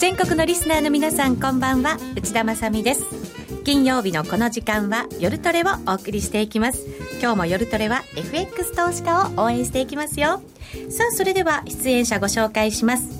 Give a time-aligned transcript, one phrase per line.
[0.00, 1.96] 全国のリスナーの皆さんこんばんは。
[2.16, 3.04] 内田まさです。
[3.64, 6.84] 金曜日のこの時間は夜トレをお送りしていきます。
[7.20, 10.42] 今日も夜トレは FX 投資家を応援していきますよ。
[10.90, 13.17] さあそれでは出演者ご紹介します。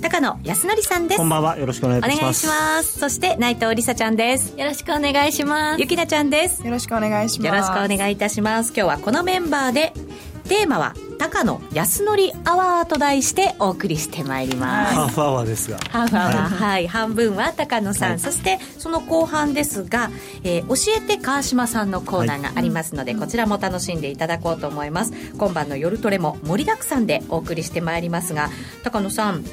[0.00, 1.18] 高野康則さんです。
[1.18, 1.58] こんばんは。
[1.58, 2.46] よろしくお願いいたします。
[2.46, 2.98] お願いします。
[2.98, 4.58] そして内藤梨沙ちゃんです。
[4.58, 5.80] よろしくお願いします。
[5.80, 6.64] ゆきなちゃんです。
[6.64, 7.46] よろしくお願いします。
[7.48, 8.72] よろしくお願いいたします。
[8.74, 9.92] 今日はこのメンバーで
[10.44, 15.78] テーマは高野康則アワーと題してお送りしてまいります、ハーフアワーですが。
[15.90, 16.48] ハーフアワー。
[16.48, 18.18] はい、半分は高野さん、はい。
[18.18, 20.10] そしてその後半ですが、
[20.42, 25.12] えー教えて川島さんのコーナーがありますので、こちらも楽しんでいただこうと思います。
[25.36, 28.48] 今晩の夜トレも盛りだくさんでお送りしてまいりますが
[28.82, 29.44] 高野さん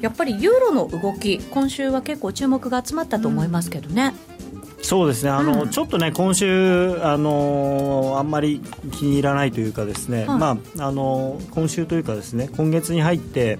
[0.00, 4.14] やっぱりユーロの動き今週は結構注目が集まったと思いますけどね、
[4.84, 5.30] そうですね。
[5.30, 5.70] あの、うん。
[5.70, 8.60] ちょっとね今週あのあんまり
[8.92, 13.58] 気に入らないというかですね、はいまああの今週というかですね今月に入って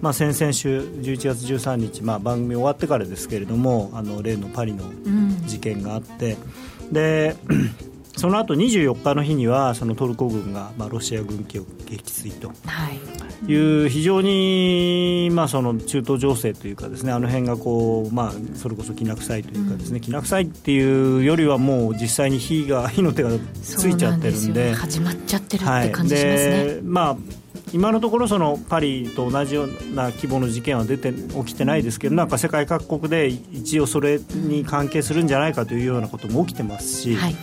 [0.00, 5.46] まあ、先々週11月13日、まあ、番組終わってからですけれどもあの例のパリのうん。
[5.46, 6.36] 事件があって、
[6.92, 7.36] で
[8.16, 12.48] その後24日の日にはそのトルコ軍が、まあ、ロシア軍機を撃墜と。
[12.66, 13.00] はい。
[13.46, 23.30] いう非常に、まあ、その中東情勢というかですねあの辺がこう、まあ、それこそきな臭いというかですね、きな臭いっていうよりはもう実際に火が 火の手が
[23.62, 24.70] ついちゃってるんで。
[24.70, 25.92] ね始まっちゃってるってはい。
[25.92, 27.16] 感じしますね、でまあ
[27.72, 37.36] 今のところそのパリと同じような規模の事件は出て起きてないですけどなんか世界各国で一応それに関係するんじゃないかというようなことも起きてますし、はい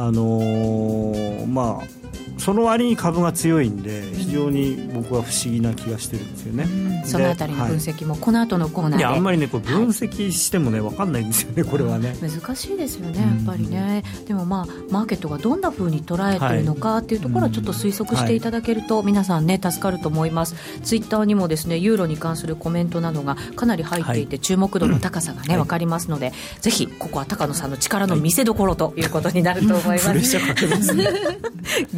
[0.00, 1.97] あのーまあ
[2.38, 6.64] その割に株が強いんで非常に僕は不思議な気がしてるんですよね。
[7.02, 9.00] でそのあたりの分析もこの後のコーナーで、い。
[9.02, 12.14] やあんまりねこれ分析してもね分かんないんですよねこれはね。
[12.20, 25.56] 難しいですよね、やっぱりね、でもまあ、マーケットがどんなふうに捉えてるのかっていうところは、ちょっと推測していただけると、皆さんね、助かると思います、ツイッターにもですねユーロに関するコメントなどがかなり入っていて、注目度の高さがね、 はい。
[25.58, 30.08] 分かりますので、ぜひ、ここは高野さんの力の見せ所ということになると思います。
[30.08, 31.08] プレッシャーかけますね。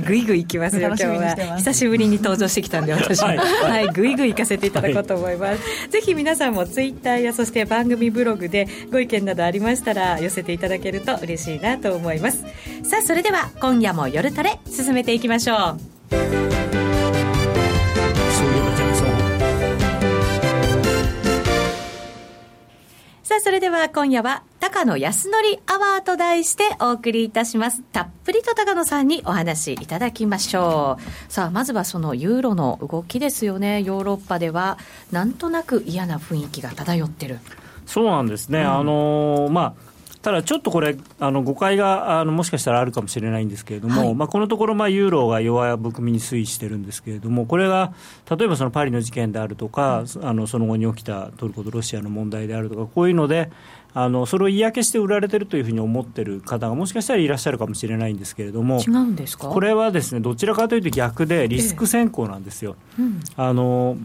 [0.06, 1.56] ぐ いぐいいきますよ、今日は。
[1.58, 3.26] 久しぶりに登場してきたんで、 私も。
[3.28, 5.90] はいはい、ぐいぐい行かせていただこうと思います。
[5.90, 12.44] ぜひ皆さんもツイッターや、そして番組ブログでご意見などありましたら、寄せていただけると嬉しいなと思います。
[12.82, 15.56] さあ、それでは今夜も夜トレ、進めていきましょう。
[23.22, 25.34] さあ、それでは今夜は、高野康則
[25.66, 27.80] アワーと題してお送りいたします。
[27.80, 31.32] たっぷりと高野さんにお話いただきましょう。
[31.32, 33.82] さあ、まずはそのユーロの動きですよね。
[33.82, 34.76] ヨーロッパでは、
[35.10, 37.38] なんとなく嫌な雰囲気が漂ってる。
[37.86, 39.90] そうなんですね、あのーまあ
[40.22, 47.94] ただちょっとこれ、あの誤解があのもしかしたらあるかもしれないんですけれども、はいまあ、このところ、まあ、ユーロが弱含みに推移してるんですけれども、これが
[48.28, 53.50] 例えばそのパリの事件であるとか、あのその後に起きたトルコとロシアの問題であるとか、こういうので、
[53.92, 59.48] あのそれを嫌気して売られてるというふうに思ってる方がもしかしたらいらっしゃるかもしれないんですけれども違、うんですか？
[59.48, 62.76] これはですねどちらかというと逆で、リスク先行なんですよ。
[62.98, 63.96] うんあの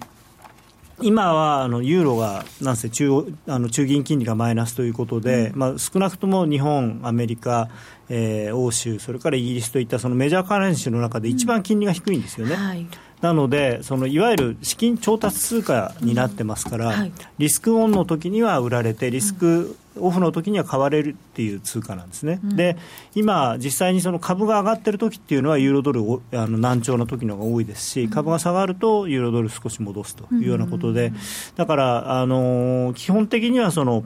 [1.01, 7.67] 今はあのユーロがなんせ中央あの中銀金利がマイナスということで、まあ、少なくとも日本、アメリカ、
[8.07, 12.55] えー欧州、それからイギリスといったそのメジャーカレンシーの中で一番金利が低いんですよね。
[12.55, 12.87] はい。
[13.21, 17.11] なのでそのいわゆる資金調達通貨になってますから、はい。
[17.37, 22.55] リスクオンの時には売られてリスクオフの時には買われるっていう通貨なんですね、うん。
[22.55, 22.77] で
[23.15, 31.13] 今、実際にその株が上がってる時っていうのはユーロドルおあの難聴の時の方が多いですし株が下がるとユーロドル少し戻すというようなことで、
[31.55, 34.03] だから、あのー基本的にはその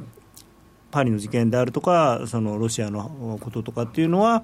[0.91, 4.43] パリの事件であるとかそのロシアのこととかっていうのは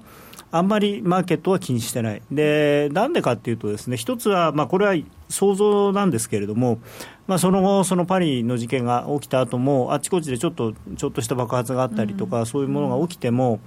[0.52, 2.22] あんまりマーケットは気にしてない。
[2.30, 4.94] でなんでかっていうとですね一つは、まあ、これは
[5.28, 6.78] 想像なんですけれども、
[7.26, 13.60] まあ、その後そのパリの事件が起きた後もあちこちでちょっとちょっとした爆発があったりとか、そういうものが起きても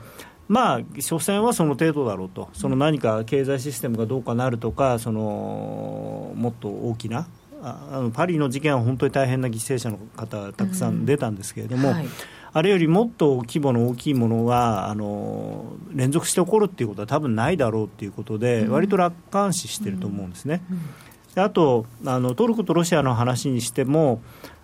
[0.50, 7.28] まあ、所詮はその程度だろうと、その何か経済システムがどうかなるとか、そのもっと大きな、
[7.62, 11.06] ああのパリの事件は本当に大変な犠牲者の方がたくさん。
[11.06, 12.08] 出たんですけれども、はい
[12.52, 20.62] あれよりもっと規模の大きいものがあの連続して起こるっていうことは多分ないだろうっていうことで、割と楽観視してると思うんですね。
[21.36, 24.22] であとあのトルコとロシアの話にしても、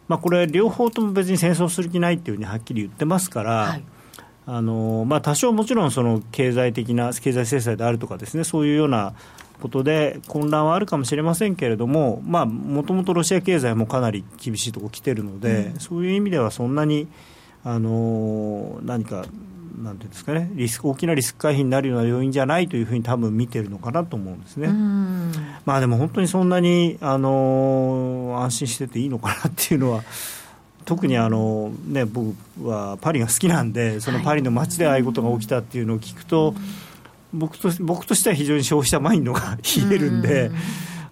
[0.07, 3.83] まあ、これ、両方とも別に戦争する気ないっていうふうにはっきり言ってますから、はい。
[4.47, 9.15] あのまあ、多少もちろんその経済的な経済制裁であるとかですねそういうような
[9.59, 17.07] ことで混乱はあるかもしれませんけれどももともとロシア経済もかなり厳しいところ来てるので、そういう意味ではそんなに
[17.65, 19.25] あの何か
[19.81, 24.69] なんていうんですかねリスク大きなリスク回避になるような要因じゃないというふうに多分見てるのかなと思うんですね。
[25.65, 30.03] まあでも本当にそんなにあの安心してていいのかなっていうのは。
[30.85, 36.53] 特にあの、ね、僕はパリが好きなんでそのパリの街でああいうことが起きたっていうのを聞くと、
[37.33, 40.51] 僕と僕としては非常に消費者マインドが冷えるんで。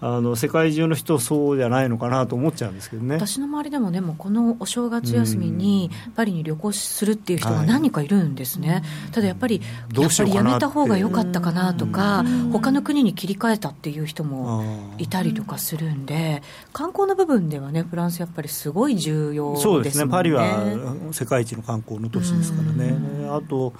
[0.06, 3.16] あの世界中の人そうじゃないのかなと思っちゃうんですけどね。
[3.16, 8.82] 私の周りでもねもうこのお正月休みにパリに旅行するっていう人が何人かいるんですね、はい、
[9.14, 9.62] ただやっぱり
[9.94, 20.08] やっぱりやめた方が良かったかなとか他の国に切り替えたっていう人もいたりとかするんで観光の部分ではねフランスやっぱりすごい重要です、ね、そうですね。
[20.08, 22.94] パリは世界一の観光の都市ですからね。
[23.30, 23.74] あと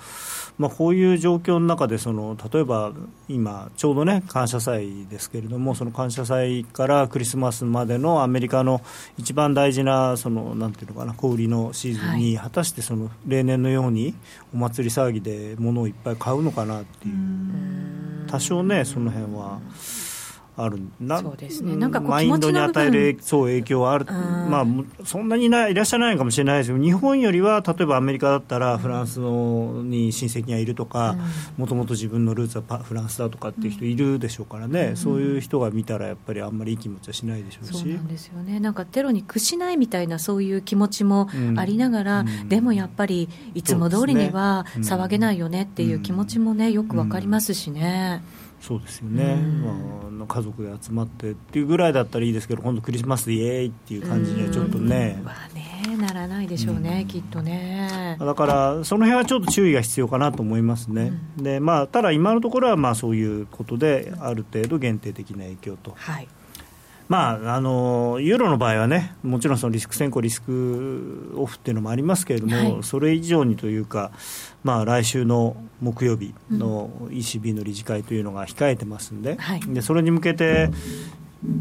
[0.58, 2.94] まあ、こういう状況の中でその例えば
[3.28, 8.82] 今ちょうどね感謝祭ですけれどもその感謝祭からクリスマスまでのアメリカの
[9.18, 14.14] 一番大事なそのなんていうのかな小売りのシーズンに果たしてその例年のように
[14.54, 17.14] お祭り騒ぎで物をいっぱい買うのかなっていう。
[18.28, 19.60] 多少ねその辺は。
[20.56, 24.66] あるなそうですね、なんかマインドに与えるそう影響はある、まあ、
[25.04, 31.16] そんなにいらっしゃらないかもしれないですけど、日本よりは例えばアメリカだったら、フランスのに親戚がいるとか、
[31.58, 37.74] もともと自分のルーツはフランスだとかっていう人いるでしょうからね、うん、そういう人が見たら、やっぱりあんまりいい気持ちはしないでしょうし。
[37.74, 38.60] そうなんですよね。
[38.60, 48.22] なんかテロに屈しないみたいな、そういう気持ちもありながら、うん、でもやっぱり、いつも通りには騒げないよねっていう気持ちもね、よくわかりますしね。
[48.64, 49.36] そうですよね、
[50.16, 58.18] まあ、家族で集まってっていうぐらいだったらいいですけど今度クリスマスでイエーイっていう感じにはちょっとね,、まあねならないでしょうね、うん、きっとね。
[58.18, 65.94] だからその辺はちょっと注意が必要かなと思いますね、うん、でまあ、ただ今のところはまあそういうことである程度限定的な影響と。
[65.98, 66.28] はい。
[67.10, 74.12] まあ、あのユーロの場合はね、もちろんそのリスク先行、リスクオフっていうのもありますけれども、はい、それ以上にというか、
[74.64, 80.70] まあ、来週の木曜日の ECB の理事会というのが控えてますんで、うん、でそれに向けて、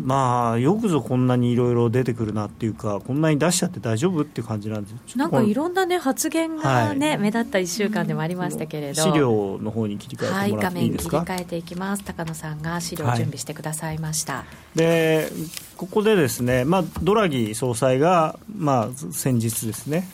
[0.05, 14.35] まあ、よくぞこんなにいろいろ出てくるなっていうか、こんなに出しちゃって大丈夫っていう感じなんですなんかいろんな、ね、発言がね、はい、目立った1週間でもありましたけれど、資料の方に切り替えてもらっていいですか、はい、画面切り替えていきます、高野さんが資料準備してくださいました。
[14.35, 14.45] は
[14.77, 15.29] い、で
[15.77, 20.09] ここでですね、まあ、ドラギ総裁が、まあ、先日ですね、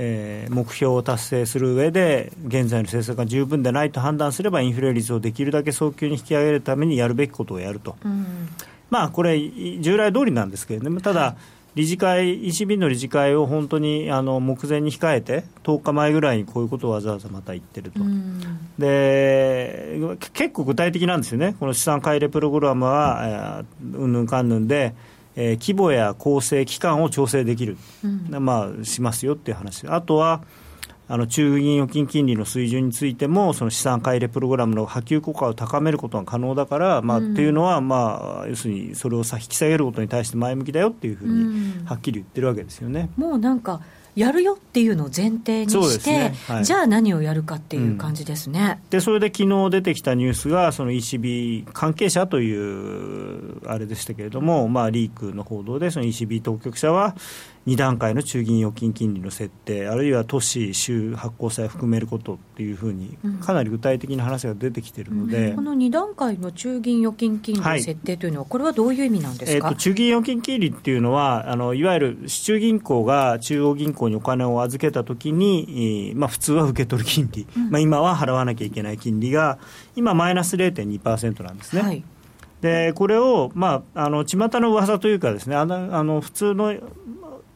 [0.00, 8.48] えー、目標を達成する上で現在の政策が十分でないと判断すればインフレ率をできるだけ早急に引き上げるためにやるべきことをやると、うん、
[8.90, 9.38] まあこれ
[9.80, 11.36] 従来通りなんですけれどもただ、
[11.74, 18.40] 理事会 ECB の理事会を本当にあの目前に控えて10日前ぐらいにこういうことをわざわざまた言ってると、うん、
[18.78, 19.96] で
[20.32, 21.54] 結構具体的なんですよね。
[21.60, 24.94] この資産改良プログラムはうんぬんかんぬんで
[25.40, 30.42] えー、規模や構成、期間を調整できる、うん、まあ、しますよっていう話、あとは
[31.06, 43.08] あの中銀預金金利の水準についても、その資産買い入れプログラムの波及効果を高めることが可能だから、まあ、うん、っていうのは、まあ、要するにそれをさ引き下げることに対して前向きだよっていうふうに、はっきり言ってるわけですよね。
[43.16, 43.80] もうなんか
[44.18, 46.34] やるよっていうのを前提にして、ね。
[46.48, 57.14] はい、じゃあ何をやるかっていう感じですね、うん、でそれで昨日出てきたニュースが、その ECB 関係者というあれでしたけれども、まあ、リークの報道で、その ECB 当局者は、
[57.68, 79.58] 2段階の中銀預金金利の設定、あるいは都市、州発行債を含めることっていうふうに、かなり具体的な話が出てきているので、うん、この2段階の中銀預金金利の設定というのは、はい、これはどういう意味なんですか、えーと、中銀預金金利っていうのはあの、いわゆる市中銀行が中央銀行にお金を預けたときに、まあ、普通は受け取る金利、うん、まあ、今は払わなきゃいけない金利が、
[79.94, 81.82] 今、マイナス0.2%なんですね。
[81.82, 82.02] はい。
[82.60, 86.74] でこれを、まあ、あの巷の噂というかですねあのあの普通の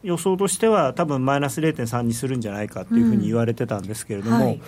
[0.03, 4.61] 予想としては多分マイナス0.3にするんじゃないかというふうに言われてたんですけれども、うんはい、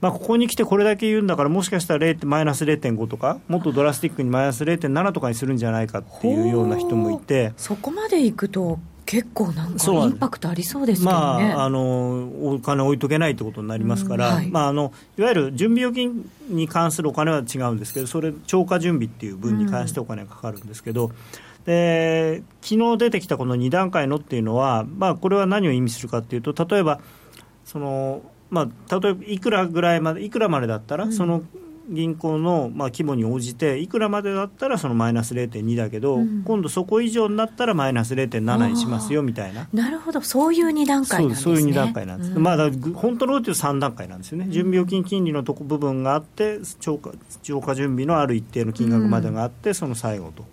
[0.00, 14.46] まあ、ここに来てこれだけ言うんだからもしかしたらマイナス0.5とかもっとドラスティックにマイナス0.7とかにするんじゃないかっていうような人もいてそこまでいくと結構なんかインパクトありそうですけどね、まあ、あのお金置いとけないということになりますから、はい。
[14.48, 21.12] まあ、あのいわゆる準備預金に関するお金は違うんですけどそれ超過準備っていう分に関してお金がかかるんですけど、うん
[21.66, 27.00] で昨日出てきたこの2段階のっていうのは、まあ、これは何を意味するかというと例えば
[27.64, 31.42] その、まあ、例えばいくらぐらいまでいくらまでだったら、うん、その
[31.90, 39.68] 銀行のまあ規模に応じていくらまでだったらそのマイナス0.2だけど、うん、今度そこ以上になったらマイナス0.7にしますよみたいな。
[39.72, 40.20] なるほど。
[40.20, 41.56] そういう2段階なんですね。
[41.56, 47.10] そういう2段階なんです、うん、まあ、本当のこというと3段階なんですよね、準備預金金利のとこ部分があって超過
[47.42, 50.44] 超過準備のある一定の金額までがあって、その最後と。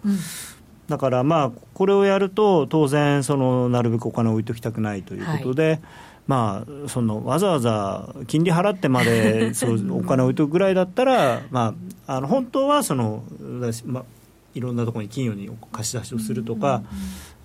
[0.87, 5.79] だからまあこれをやると当然そのなるべくお金を置いておきたくないということで、はい、
[6.27, 11.75] まあ、そのわざわざ金利払ってまで そうお金置いとくぐらいだったら、ま
[12.07, 13.23] あ、あの本当はその、
[13.85, 14.03] まあ、
[14.53, 16.83] いろんなところに金融に貸し出しをするとか、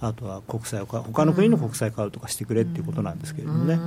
[0.01, 3.79] あとは国債を買う他の国の国債買うとかしてくれっていうことなんですけれどもね。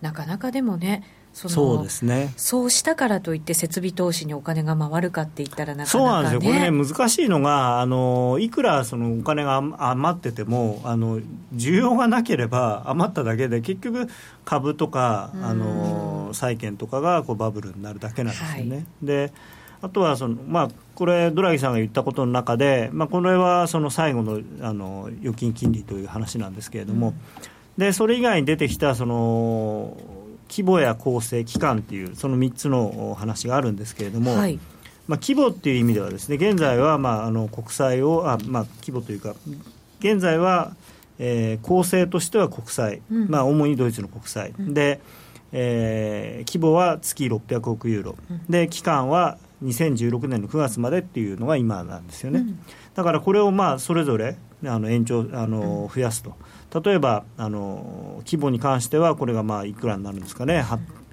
[0.00, 1.02] なかなかでもね
[1.32, 2.32] そそうですね。
[2.36, 11.20] そうしたからといって設備投資にお金が回るかって言ったらなかなか、ね、そうなんですよ、これね、難しいのが、あのいくらそのお金が余っててもあの、
[11.54, 14.08] 需要がなければ余っただけで、結局、
[14.44, 18.76] 株とかあの債券とかがこうバブルになるだけなんですよね。
[18.76, 19.32] はい、で
[19.82, 27.14] あとはその、まあ、これ、ドラギさんが言ったことの中で、まあ、これはその最後のあの預金金利という話なんですけれども、うん、
[27.78, 29.96] でそれ以外に出てきたその
[30.50, 34.58] 規模や構成、期間っていうその3つの話があるんですけれども、はい、
[35.06, 39.34] まあ、規模っていう意味ではですね現在はまああの国債をあ、まあ、規模というか
[40.00, 40.74] 現在は、
[41.18, 45.00] えー、構成としては国債、うん、まあ、主にドイツの国債、うん、で、
[45.52, 52.44] えー、規模は月600億ユーロ、うん、で期間は2016年の9月までっていうのが今なんですよね、
[52.94, 56.34] だからこれをまあそれぞれあの延長あの増やすと。
[56.82, 60.64] 例えばあの規模に関してはこれがまあいくらになるんですかね。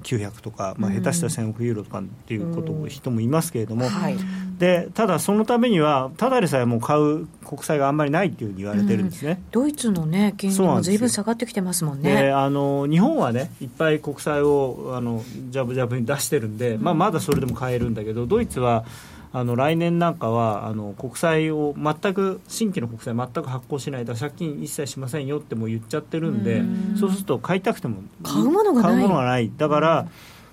[0.04, 4.18] 900とか、まあ、下手したら1000億ユーロとかっていうことを人もいますけれども、はい、
[4.58, 12.32] でただそのためにはただでさえもう買う国債があんまりないっていうふうに言われてるんですね、ドイツの、ね、金利もずいぶん下がってきてますもんね。
[12.32, 18.86] あの日本はねいっぱい国債をあのジャブジャブに出してるんで、まあ、まだそれでも買えるんだけどドイツは
[19.34, 26.64] あの来年なんかはあの国債を全く新規の国債全く発行しないだ借金一切しませんよっても言っちゃってるんで
[27.00, 28.92] そうすると買いたくても買うものがない。
[28.92, 29.52] 買うものがない。
[29.56, 30.08] だから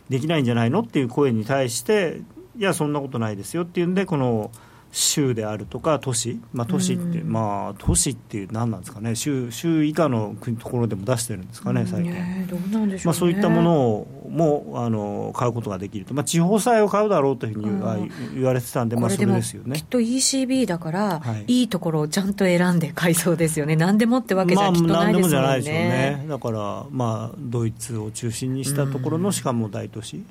[0.09, 2.21] できないんじゃないのっていう声に対して
[2.57, 4.51] いやそんなことないですよっていうんでこの
[4.95, 9.17] 州であるとか都市、まあ、都市って、うん、まあ都市っていう何なんですかね。
[9.17, 19.77] 州州以下の国ところでも出してるんですかね最近、そういったものをもあの買うことができると、まあ、地方債を買うだろうというふうに言われてたんで、まあ、それですよね。
[19.77, 23.75] きっと ECB だから、はい、いいところをちゃんと選んで買いそうですよね。
[23.75, 26.25] 何でもってわけじゃきっとないですもんね、まあ、何でもじゃないですよね。
[26.29, 30.23] だからまあドイツを中心にしたところのしかも大都市、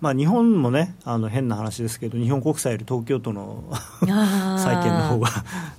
[0.00, 3.64] まあ、日本もねあの変な話ですけど日本国債より東京都の
[4.00, 5.28] 債券の方が、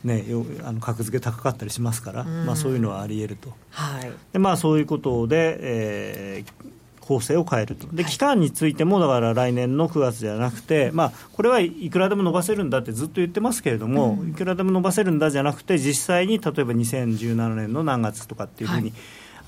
[0.03, 0.25] ね、
[0.63, 4.11] あの格付け高かったりしますから、まあ、そういうのはあり得ると、はい。
[4.31, 7.87] でまあ、そういうことで、えー、構成を変えると。
[7.87, 18.93] で期間についてもだから来年の9月じゃなくて、まあ、これはいくらでも伸ばせるんだってずっと言ってますけれども、うん、いくらでも伸ばせるんだじゃなくて実際に例えば2017年の何月とかっていうふうに、はい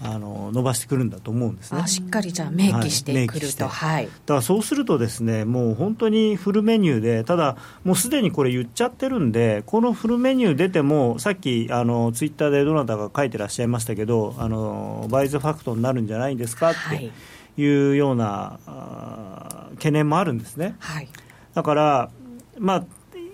[0.02, 1.88] あの伸ばしてくるんだと思うんですね。
[1.88, 17.12] しっかりじゃあ明記してくると、はい、だからそうするとですねもう本当にフルメニューでただもうすでにこれ言っちゃってるんでこのフルメニュー出てもさっきあのツイッターでどなたか書いてらっしゃいましたけどあのバイズファクトになるんじゃないんですかって
[17.62, 17.92] い。
[17.92, 20.76] うような、はい、懸念もあるんですね。
[20.80, 21.10] はい、
[21.54, 22.10] だから
[22.58, 22.86] まあ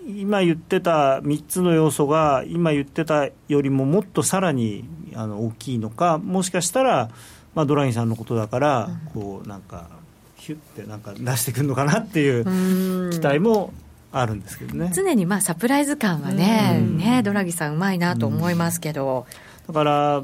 [0.07, 4.83] 今言ってた3つの要素が今言ってたよりももっとさらに
[5.19, 7.09] あの大きいのかもしかしたら、
[7.53, 9.89] まあ、ドラギさんのことだから、こうなんか
[10.37, 13.73] ヒュッてなんか出してくるのかなっていう期待も
[14.13, 14.91] あるんですけどね。
[14.95, 19.25] 常にまあサプライズ感はねねドラギさんうまいなと思いますけど。
[19.67, 20.23] だから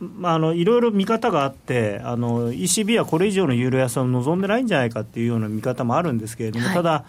[0.00, 7.04] まあ、あのいろいろ見方があってあの ECB はこれ以上のユーロ安を望んでないんじゃないかっていうような見方もあるんですけれども、はい、ただ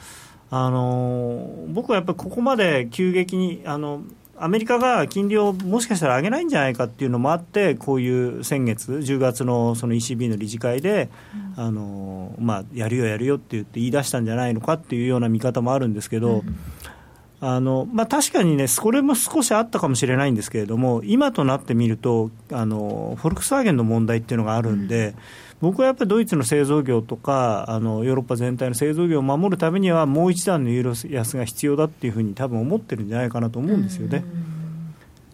[0.51, 4.03] あの僕はやっぱりここまで急激にあの
[4.35, 11.09] アメリカが金利をもしかしたら上げないんじゃないかっていうのもあって、こういう先月、10月のその ECB の理事会で、
[11.57, 16.43] うん、あのまあ、やるよ、やるよって言って言い出したんじゃないのかっていうような見方もあるんですけど、
[17.41, 25.15] うん、あのまあ、確かにね、これも少しあったかもしれないんですけれども、今となってみると、あのフォルクスワーゲンの問題っていうのがあるんで、うん
[25.63, 34.25] 僕はやっぱりドイツの製造業とかあのヨーロッパ全体の製造業を守るためにはもう一段のユーロ安が必要だっていうふうに多分思ってるんじゃないかなと思うんですよね。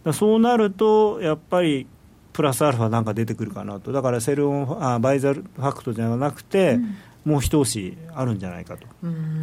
[0.05, 1.87] うそうなるとやっぱり
[2.31, 3.91] プラスアルファなんか出てくるかなと。
[3.91, 6.95] だからセルオンあバイザルファクトじゃなくて、うん。
[7.25, 8.87] もう一押しあるんじゃないかと、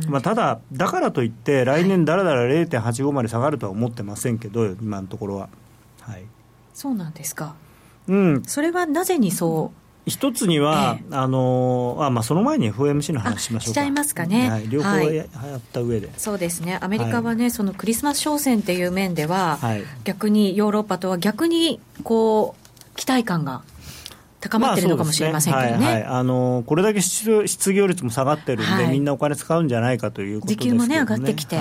[0.09, 5.50] まあ、ただ、だからといって来年だらだら0.85まで下がるとは思ってませんけど今のところは、
[6.00, 6.25] はい、
[6.73, 7.55] そうなんですか、
[8.09, 13.75] うん、それはなぜにそう一つには、えあのあまあ、その前に FOMC の話しましょうか。
[13.75, 14.49] しちゃいますかね。
[14.49, 16.79] はい、両方やった上で、そうですね。
[16.81, 23.63] アメリカはね、はい、そのクリスマス商戦っていう面では、はい、逆にヨーロッパとは逆にこう期待感が
[24.39, 25.71] 高まってるのかもしれませんけどね。
[25.73, 31.59] まあ、ねはいはい、あのこれだけ失業率も下がってるんで、みんなお金使うんじゃないかということですけど、ね、時給もね上がってきて。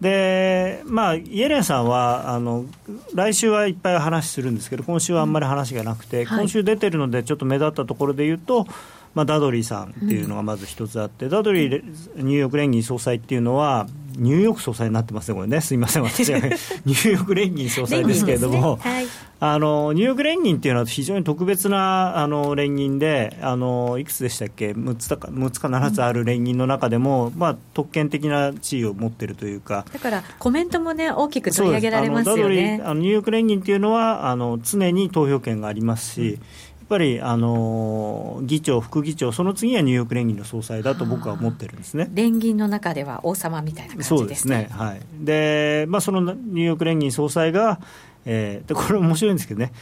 [0.00, 2.66] でまあ、イエレンさんはあの
[3.14, 6.28] 来週はいっぱい話するんですけど今週はあんまり話がなくて、うん。
[6.28, 8.66] 今週出てるのでちょっと目立ったところで言うと、
[9.14, 11.82] まあ、ダドリーさんっていうのがまず一つあって、うん、ダドリー
[12.16, 13.86] ニューヨーク連銀総裁っていうのは
[14.16, 15.60] ニューヨーク総裁になってますねこれね。
[15.60, 18.90] すみません私は ニューヨーク連銀総裁ですけれども、ね。
[18.90, 19.06] はい、
[19.40, 29.84] あのニューヨーク連銀っていうのは非常に特別なあの連銀であのいくつでしたっけ？6つか6つか7つある連銀の中でも、うん、まあ、特権的な地位を持ってるというか。
[29.92, 32.80] だからコメントもね大きく取り上げられますよね。
[32.84, 36.36] あのニューヨーク連銀っていうのはあの常に投票権がありますし、うん。
[36.36, 36.38] っ
[36.88, 42.08] ぱり、あの議長、副議長、その次はニューヨーク連銀の総裁だと僕は思ってるんですね。
[42.12, 45.00] 連銀の中では王様みたいな感じです、ね、そうですね、はい。
[45.18, 47.80] でまあ、そのニューヨーク連銀総裁が、
[48.24, 49.72] えー、でこれ面白いんですけどね、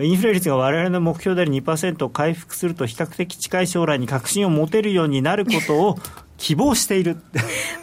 [0.00, 5.98] インフレ率が我々の目標である2%を回復すると、比較的近い将来に確信を持てるようになることを
[6.38, 7.18] 希望している。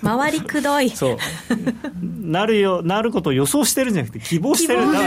[0.03, 0.89] 回りくどい。
[0.89, 1.17] そう。
[2.03, 4.99] なるよなることを予想してるんじゃなくて希望してるんだ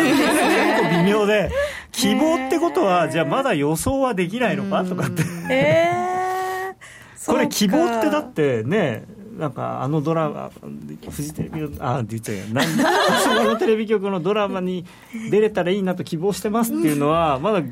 [1.04, 1.50] 微妙で
[1.90, 5.22] 希望ってことはじゃあまだ予想はできないのかとかって。
[5.50, 9.04] えー、 これ希望ってだってね
[9.38, 10.50] なんかあのドラマ、
[11.10, 12.66] フジテレビの、あって言っちゃうよ、なん
[13.22, 14.84] そのテレビ局のドラマに
[15.30, 17.62] 出れたらいいなと希望してますっていうのは、まだ、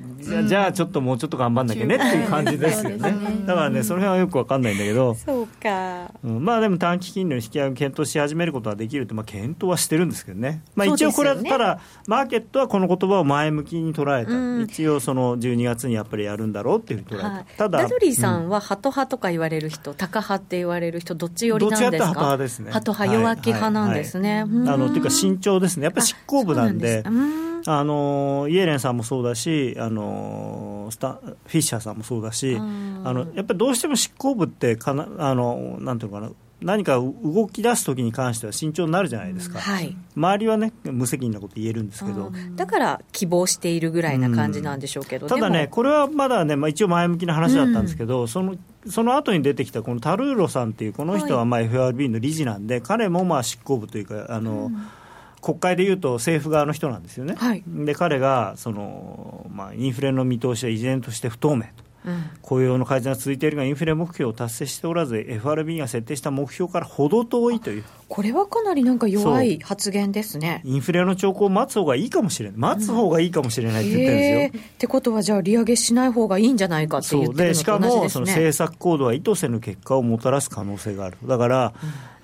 [0.46, 3.14] じゃあちょっともうちょっと頑張んなきゃねっていう感じですよね、
[3.46, 3.60] だか。
[3.60, 17.30] らね、その辺はよく分かんないんだけど、そうか、うん、まあでも短期金利の引き上げ検討し始めることはできるって、まあ、検討はしてるんですけどね、まあ、一応これは、ただ、マーケットはこの言葉を前向きに捉えた、うん、一応、その12月にやっぱりやるんだろうっていうふうに捉えた。
[17.30, 21.90] はい、ただダドリーさんはハト派とか言われる人、タカ派って言われる人、どっち寄りなんですか？
[21.90, 22.70] どっちかってハト派ですね。
[22.72, 24.40] ハト派、弱気派なんですね。
[24.40, 25.84] あのっていうか慎重ですね。
[25.84, 27.04] やっぱり執行部なんで。
[27.66, 32.58] あのイエレンさんもそうだしあのスタフィッシャーさんもそうだしあ
[33.12, 42.32] のやっぱりどうしても執行部ってかなあのなんていうのかな何か動き出す時に関しては慎重になるじゃないですか、はい、周りはね無責任なこと言えるんですけど。
[42.56, 54.70] だから希望しているぐらいな感じなんでしょうけど、ただねこれはまだね、まあ、一応前向きな話だったんですけど、そのその後に出てきたこのタルーロさんっていうこの人はまあ FRB の理事なんで、はい、彼もまあ執行部というかあの、
[55.40, 61.89] 国会でいうと政府側の人なんですよね、はい、で彼がその、まあ、インフレの見通しは依然として不透明と。
[62.42, 67.84] 雇用の改善が続いているが、インフレ目標を達成しておらず、FRB が設定した目標から程遠いという。
[68.08, 70.62] これはかなりなんか弱い発言ですね。
[70.64, 72.58] インフレの兆候を待つ方がいいかもしれない。
[72.58, 74.62] 待つ方がいいかもしれないって言ってるんですよ。
[74.62, 81.18] ってことは、じゃあ利上げしない方がいいんじゃないかって言ってるのと同じです、ね、しかも、その政策行動は意図せぬ結果をもたらす可能性がある。
[81.24, 81.74] だから、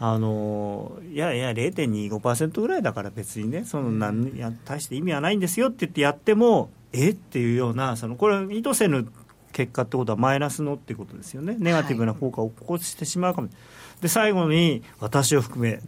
[0.00, 7.10] うん、あのいやいや、0.25%ぐらいだから別にね、そのなんや大して意味はないんですよって言ってやっても、え？
[7.10, 9.06] っていうような、そのこれ、意図せぬ
[9.56, 13.54] 結果ってことはマイナスのってことですよね、ネガティブな効果を起こしてしまうかも、は
[13.98, 15.80] い、で最後に私を含め、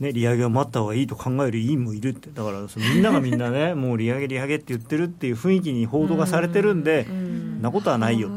[0.00, 7.60] ね、利上げを待った方がいいと考える委員もいるって、だからそのみんながみんなね、 もう利上げ、利上げって言ってるっていう雰囲気に報道がされてるんで、ん。
[7.60, 8.36] なことはないよと。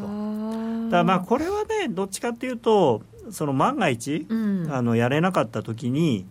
[0.92, 4.28] だまあこれはね、どっちかっていうと、その万が一、
[4.70, 6.26] あのやれなかった時に、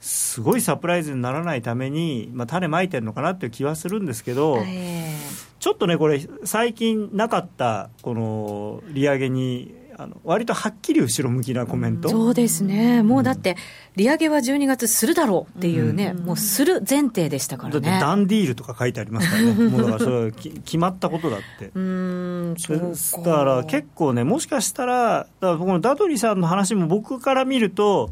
[0.00, 13.56] すごいサプライズにならないために、まあ、種まいてるのかなっていう気はするんですけど、えー、ちょっとね、これ、最近なかったこの利上げに、あの割とはっきり後ろ向きなコメント、そうですね、もうだって、
[13.96, 17.80] 利上げは12月するだろうっていうね、うん、もうする前提でしたからね。
[17.80, 21.70] だってダンディールとか書いてありますからね、 もうだからそれは決まったことだって。
[21.74, 23.44] うんだか。
[23.44, 28.10] ら結構ね、もしかしたら、だからこのダドリさんの話も僕から見ると、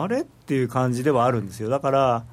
[0.00, 0.22] あれ？
[0.22, 1.68] っていう感じではあるんですよ。
[1.68, 2.24] だから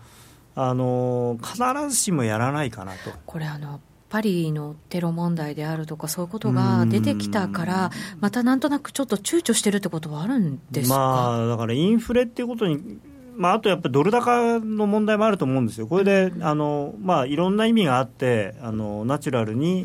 [0.56, 1.58] あの必
[1.90, 3.12] ずしもやらないかなと。
[3.26, 13.00] これあのパリのテロ問題であるとか、そういうことが出てきたから、またなんとなくちょっと躊躇してるってことはあるんですか、まあ、だからインフレっていうことに、
[13.36, 19.84] まあ、あとやっぱりドル高の問題もあると思うんですよ、これで、あのまあ、いろんな意味があって、あのナチュラルに、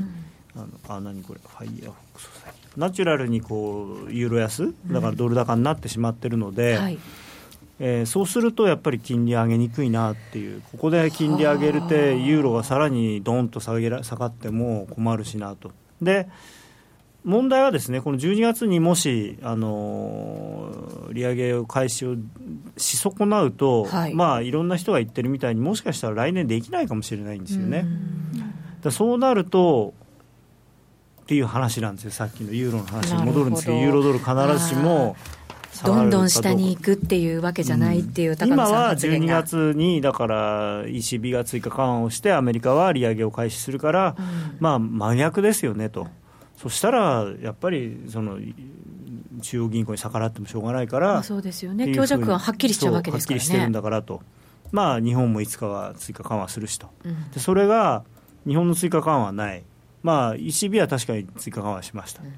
[0.56, 2.30] うん、あのあ何これ、ファイヤーフォックス？
[2.78, 6.76] ナチュラルにこうユーロ安、だからドル高になってしまってるので。
[6.76, 6.98] うんはい
[7.80, 15.72] えー、そうするとやっぱり金利上げにくいなっていう、ここで金利上げると、ユーロがさらにどんと下げら下がっても困るしなと。
[16.00, 16.28] で
[17.24, 22.16] 問題はですねこの12月にもし、あのー、利上げを開始を
[22.76, 27.86] し損なうと、はい、まあ、いろんな人が言ってるみたいにもしかしたら来年できないかもしれないんですよね。
[28.82, 29.94] だそうなると
[31.22, 35.16] っていう話なんですよさっきのユーロの話に戻るんですけどユーロドル必ずしも。
[35.84, 46.08] どんどん下に行くっていうわけじゃないっていう、高野さん今は12月に、だから ECB が追加緩和をして、アメリカは利上げを開始するから、うん、まあ、真逆ですよねと。
[46.56, 48.38] そしたらやっぱりその
[49.42, 53.40] 中央銀行に逆らってもしょうがないから、そうですよね、強弱ははっきりしちゃうわけですからね。
[53.40, 54.22] はっきりしてるんだからと、
[54.72, 58.04] まあ、日本もいつかは追加緩和するしと、うん、でそれが
[58.46, 59.64] 日本の追加緩和はない、
[60.02, 62.32] まあ、ECB は確かに追加緩和しました、うん、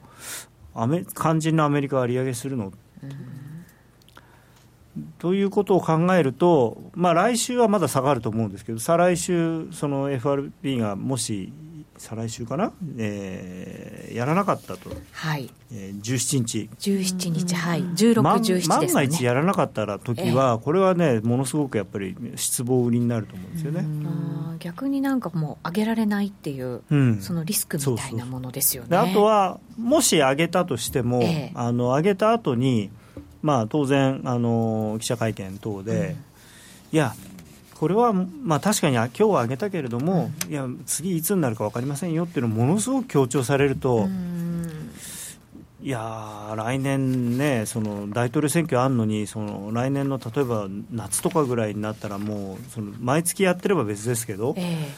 [0.75, 2.73] アメ肝心のアメリカは利上げするの、うん
[5.19, 11.53] ということを考えると、まあ、来週はまだ下がると思うんですけど、再来週、その FRB がもし、
[11.99, 15.51] 再来週かな、えー、やらなかったと、はい。
[15.73, 23.85] えー、17日、17日、はい、16、17です、ね、万が一やらなかったら時は、えー、これはね、ものすごくやっぱり失望売りになると思うんですよね。
[24.59, 28.97] 逆になんかもう、上げられないっていう、うん、そのリスクみたいなものですよね。
[28.97, 32.91] あとは、もし上げたとしても、えー、あの上げた後に、
[33.43, 36.17] まあ、当然あの、記者会見等で、うん、い
[36.93, 37.15] や、
[37.79, 44.09] これは、まあ、確かに今日は上げたけれども、うん、いや次いつになるか分かりませんよっていうのをものすごく強調されると、
[45.83, 54.89] いや来年ね、その大統領選挙あるのに、その来年の例えば夏とかぐらいになったら、もうその毎月やってれば別ですけど、え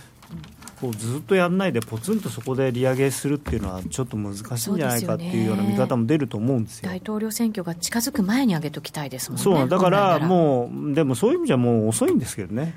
[0.81, 9.43] こうずっとやらないで、ぽつんとそこで利上げするっていうのは、ちょっと難しいんじゃないかっていうような見方も出ると思うんですよ、大統領選挙が近づく前に上げときたいですもんね。
[9.43, 12.75] そうだからもう、でもそういう意味じゃもう遅いんですけどね。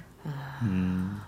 [0.64, 1.22] うん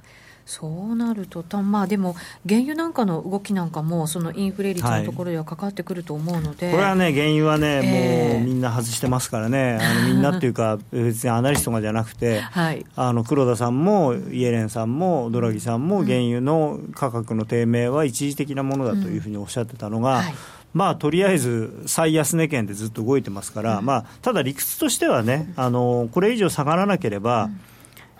[0.54, 2.16] そうなると、まあ、でも、
[2.48, 20.24] 原油なんかの動きなんかも、そのインフレ率のところではかかってくると思うので、はい、これはね、原油はね、えー、もうみんな外してますからね、 あのみんなっていうか、別にアナリストがじゃなくて、はい、あの黒田さんもイエレンさんもドラギさんも、原油の価格の低迷は一時的なものだというふうにおっしゃってたのが、うん。
[20.26, 20.34] はい。
[20.76, 27.60] まあ、とりあえず最安値圏でずっと動いてますから、うん、まあ、ただ理屈としてはね、あのこれ以上下がらなければ、うん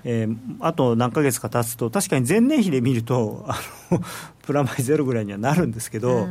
[0.06, 3.56] えー、あと何ヶ月か経つと、確かに前年比で見ると、あ
[3.92, 4.02] の
[4.44, 6.28] プラマイゼロぐらいにはなるんですけど、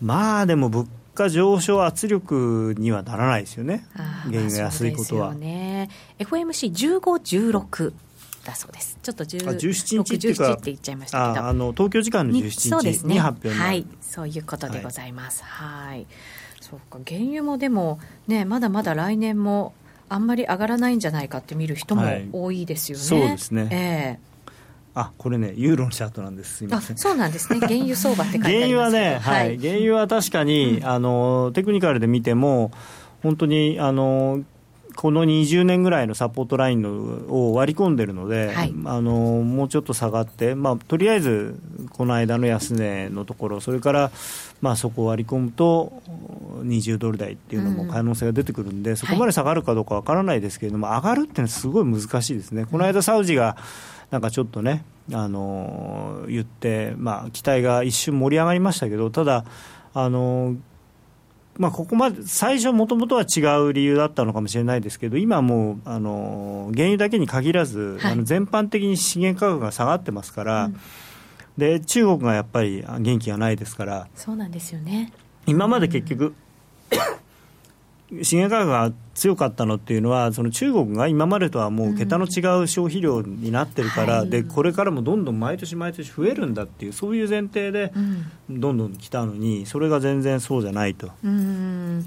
[0.00, 3.84] まあでも物価上昇圧力にはならないですよね、
[4.24, 5.34] 原油が安いことは。
[5.34, 7.00] ね、FOMC15、
[7.58, 7.92] 16
[8.44, 8.98] だそうです。
[9.02, 15.42] ちょっと17日って言っちゃいましたけど、あの東京時間の17日に発表になる、ね、はい、そういうことでございます。
[15.44, 16.06] はい、はい。
[16.60, 16.98] そうか。
[17.06, 19.74] 原油もでもねまだまだ来年も
[20.10, 23.00] あんまり上がらないんじゃないかって見る人も多いですよね。
[23.00, 24.30] はい、そうですね、えー
[24.92, 26.96] あこれね、ユーロのチャートなんです、すみません。
[26.96, 32.72] そうなんですね、 原油相場って書いてあります原油はね、はい、原油は確かに、うん、あのテクニカルで見ても、
[33.22, 34.42] 本当にあの
[35.00, 41.58] この20年ぐらいのサポートラインのを割り込んでるので、はい、あのもうちょっと下がって、まあ、とりあえず
[41.88, 44.10] この間の安値のところ、それから、
[44.60, 46.02] まあ、そこを割り込むと、
[46.64, 52.66] 20ドル台っていうのも可能性が出てくるんで、うん、そこまで下がるかどうかわからないですけれども、はい、上がるっていうのはすごい難しいですね。
[52.66, 53.56] この間サウジが
[54.10, 54.84] なんかちょっとね、
[55.14, 59.46] あの言って、まあ、期待が一瞬盛り上がりましたけど、ただ、
[59.94, 60.56] あの
[61.60, 70.80] まあ、ここまで最初、もともとは違う理由だったのかもしれないですけど、今もうあの原油だけに限らず、はい、あの全般的に資源価格が下がってますから、うん、
[71.58, 75.12] で中国がやっぱり元気がないですから、そうなんですよね。
[75.46, 76.34] 今まで結局、うん
[78.22, 87.92] 資源価格が強かったのっていうのは、その中国が今までとはもう桁の違う消費量になってるから、うん、でこれからもどんどん毎年毎年増えるんだっていう、そういう前提で
[88.48, 91.10] どんどん来たのに、それが全然そうじゃないと。
[91.24, 92.04] うん。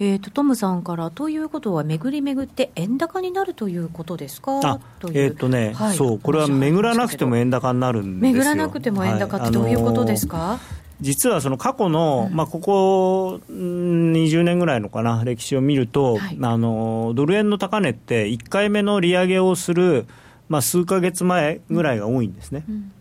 [0.00, 4.60] えーと、トムさんから、ということは、巡り巡って円高になるということですか？
[4.62, 4.78] あ
[5.12, 8.44] えっ、ー、とね、はい、そう、これは巡らなくても円高になるんですよ。
[8.44, 10.46] 巡らなくても円高ってどういうことですか、はい。
[10.46, 20.06] あのー実はその過去の、まあ、ここ20年ぐらいのかな、歴史を見ると、はい、あのドル円の高値って、1回目の利上げをする、
[20.48, 22.64] まあ、数か月前ぐらいが多いんですね。
[22.68, 22.92] うん、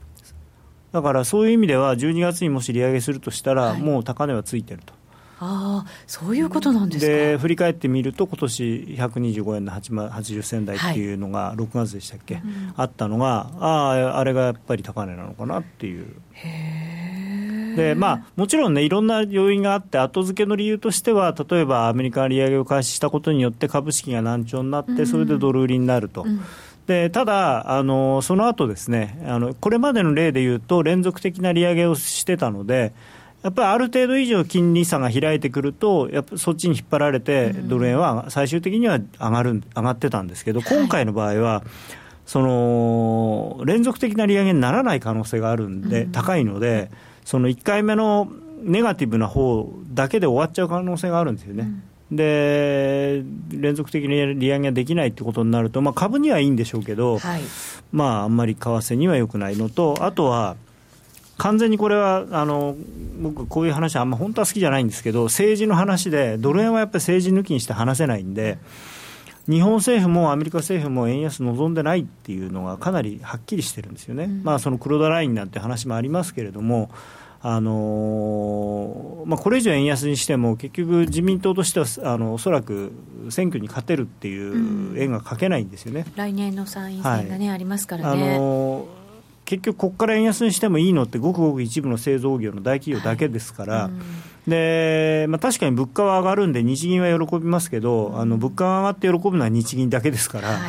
[0.91, 4.93] だからそういう意味では、12月にもし利上げするとしたら、もう高値はついてると。
[5.39, 16.07] ああそういうことなんですで振り返ってみると、今年125円の80銭台っていうのが、6月でしたっけ、はいうん、あったのが、ああ、あれがやっぱり高値なのかなっていう。
[16.33, 17.06] へ
[17.77, 26.23] でまあ、もちろんね、いろんな要因があって、後付けの理由としては、例えばアメリカが利上げを開始したことによって、株式が難聴になって、それでドル売りになると。
[26.23, 26.41] うん。
[26.87, 32.93] でただ、あのその後ですねあの、これまでの例でいうと、連続的な利上げをしてたので、
[33.43, 41.63] やっぱりある程度以上金利差が開いてくると、やっぱそっちに引っ張られて、ドル円は最終的には上がる上がってたんですけど、今回の場合は、
[42.25, 46.89] その連続的な利上げにならない可能性があるんで、高いので、
[47.27, 51.67] その1回目のネガティブな方だけで終わっちゃう可能性があるんですよね。
[52.09, 57.41] うん、で連続的に利上げができないってことになると、まあ、株にはいいんでしょうけど、はい、
[57.91, 60.55] まあ、あんまり為替にはよくないのと、あとは、
[61.37, 62.77] 完全にこれはあの
[63.19, 68.57] 僕、こういう話、あんま本当は好きじゃないんですけど、政治の話で、ドル円はやっぱり政治抜きにして話せないんで、
[69.49, 76.89] 日本政府もアメリカ政府も円安望んでないっていうのがかなりはっきりしてるんですよね、うん、まあ、その黒田ラインなんて話もありますけれども、
[77.41, 82.91] あのまあ、これ以上円安にしても、結局、自民党としてはあのおそらく
[83.29, 88.35] 選挙に勝てるっていう円が書けないんですよね、うん、来年の参院選がね、はい、ありますからね。
[88.35, 88.87] あの
[89.45, 94.01] 結局、ここから円安にしてもいいのって、ごくごく一部の製造業の大企業だけですから、はいうん、
[94.47, 100.59] でまあ、確かに物価は上がるんで、日銀は喜びますけど、うん、あの物価が上がって喜ぶのは日銀だけですから、はい、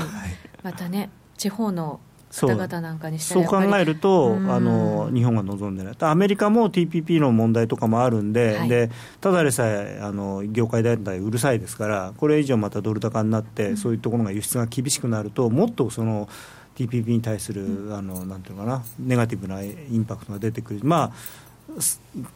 [0.62, 1.98] またね、地方の
[2.30, 16.28] 方々なんかにそう考えると、あの日本が望んでない、アメリカも TPP の問題とかもあるんで、はい、でただでさえあの業界団体うるさいですから、これ以上またドル高になって、うん、そういうところが輸出が厳しくなると、もっとその。
[16.78, 19.66] TPP に対する、あのなんていうかな、ネガティブなイ
[19.98, 21.12] ンパクトが出てくる、まあ、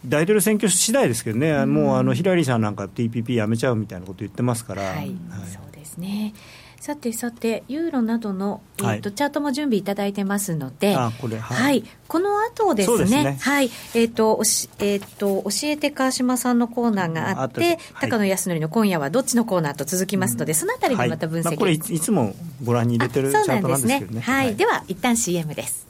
[0.04, 4.82] 大統領選挙次第ですけどね、うん、もうあのヒラリーさんなんか TPP やめちゃうみたいなこと言ってますから。
[4.82, 6.34] はい、はい、そうですね
[6.82, 13.38] さてさて、ユーロなどの、えーと、はい、チャートも準備いただいてますので、あこれ、はい、はい、この後ですね、ね。
[13.40, 13.70] はい。
[13.94, 17.78] えーとおしえーと、教えて川島さんのコーナーがあって、はい、
[18.10, 24.14] 高野康則の今夜はどっちのコーナーと続きますので、うん、そのあたりでまた分析、まあ、これい、つもご覧に入れてるチャートなんですけどね。
[24.16, 25.86] ねはい、では一旦 CM です。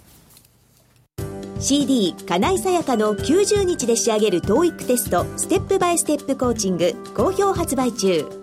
[1.59, 8.42] CD 金井さやかの90日で仕上げる TOEIC テストステップバイステップコーチング好評発売中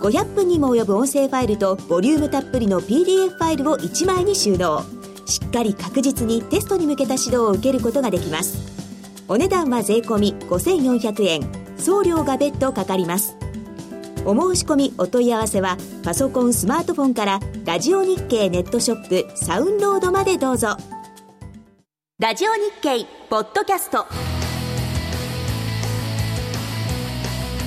[0.00, 4.82] 500分にも及ぶ音声ファイルとボリュームたっぷりの PDF ファイルを1枚に収納。
[5.26, 8.58] しっかり確実にテストに向けた指導を受けることができます。
[9.28, 11.42] お値段は税込5400円。
[11.78, 13.36] 送料が別途かかります。
[14.24, 20.76] お申し込みお問い合わせはパソコンスマートフォンからラジオ日経ネットショップサウンロードまでどうぞ。
[22.18, 24.39] ラジオ日経ポッドキャスト。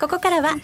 [0.00, 0.60] ここからは、教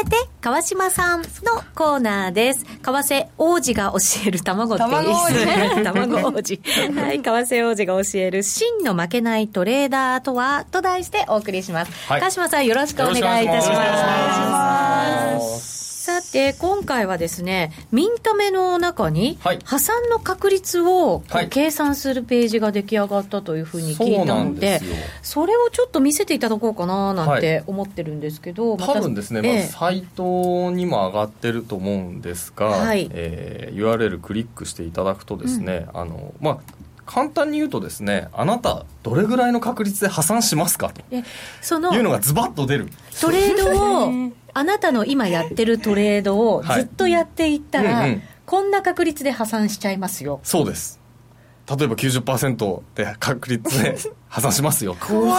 [0.00, 1.26] えて川島さんの
[1.74, 2.64] コーナーです。
[2.64, 4.90] 為替王子が教える卵っていい
[5.34, 5.82] ですね。
[5.82, 6.60] 卵王子。
[6.96, 10.66] はい、為替王子が教える真の負けないトレーダーとは？
[10.70, 11.92] と題してお送りします。
[12.08, 15.85] はい、川島さんよろしくお願いいたします。
[16.06, 24.80] さて、今回はですね、ミンタメの中に、破産の確率を計算するページが出来上がったというふうに聞いたので、
[25.22, 33.10] それをちょっと見せていただこうかななんて思ってるんですけど、多分ですね、まあ、サイトにも上がってると思うんですが、はい。
[33.10, 36.58] えー、URL クリックしていただくとですね、うん、あのまあ
[37.04, 42.88] 簡単に言うとですねあなたどれぐらいの確率で破産しますかというのがズバッと出る
[43.20, 48.08] トレードを あなたの今やってるトレードをずっとやっていったら、はい。
[48.08, 50.40] うんうん、こんな確率で破産しちゃいますよ。
[50.42, 50.98] そうです。
[51.68, 54.96] 例えば90%で確率で破産しますよ。
[54.98, 55.38] 怖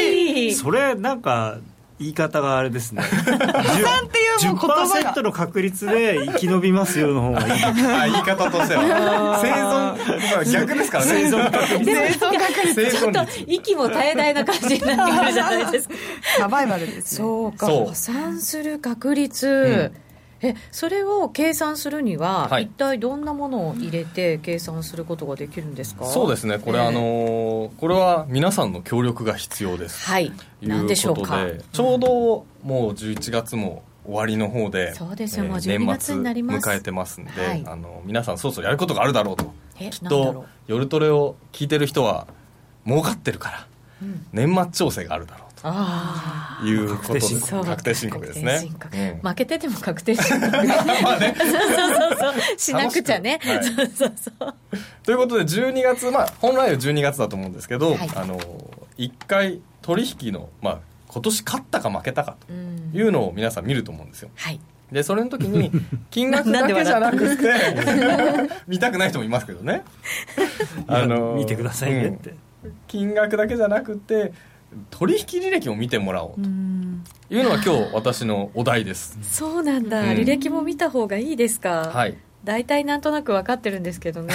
[0.00, 0.52] い。
[0.54, 1.58] それなんか
[2.02, 3.02] 言い方があれですね。
[3.06, 5.12] 破産っていうも言葉が。
[5.14, 7.62] 10%の確率で生き延びますよの方がいい。
[7.64, 9.38] あ言い方としては。
[9.40, 11.30] 生存逆ですからね。
[11.30, 11.84] 生存確率。
[11.84, 12.90] 生存確率。
[12.98, 15.94] ちょっと息も絶え絶えな感じになってくるじゃないですか。
[16.38, 17.66] サバイバルです、ね、そうか。
[17.66, 20.11] 破産する確率、うん
[20.42, 26.04] えそれを計算するには、はい、一体どんなものを入れて計算することができるんですか？
[26.06, 26.58] そうですね。
[26.58, 30.04] これ、えー、あのこれは皆さんの協力が必要です。
[30.06, 30.32] はい。
[30.60, 31.38] 何でしょうか？
[31.72, 32.08] ちょうど
[32.62, 36.68] もう11月も終わりの方でそうですよ、えー、もう12月になります。
[36.68, 39.52] 迎えてますんで、はい、あの皆さんそろそろやることがあるだろうと。
[39.78, 42.26] きっと夜トレを聞いてる人は
[42.86, 43.66] 儲かってるから、
[44.02, 48.26] うん、年末調整があるだろうあいうこと確定申告。
[48.26, 48.68] ですね、
[49.22, 50.50] うん、負けてても確定申告。
[51.02, 51.34] まあね。
[51.38, 52.58] そうそうそう。
[52.58, 54.54] しなくちゃね、はい、そうそうそう。
[55.04, 58.38] ということで12月まあ本来は12月だと思うんですけど、はい、あの
[58.98, 62.52] 1回取引のまあ今年勝ったか負けたかと
[62.96, 64.60] いうのを皆さん見ると思うんですよ、はい。
[64.90, 65.70] でそれの時に
[66.10, 69.82] 金額だけじゃなくて見たくない人もいますけどね。
[70.86, 74.32] あの見てくださいねって、うん、金額だけじゃなくて
[74.90, 76.40] 取引履歴を見てもらおうと。
[76.40, 79.18] いうのが今日私のお題です。
[79.22, 81.90] そうなんだ、うん、履歴も見た方がいいですか？
[81.92, 82.16] はい。
[82.44, 84.34] 大体なんとなく分かってるんですけどね。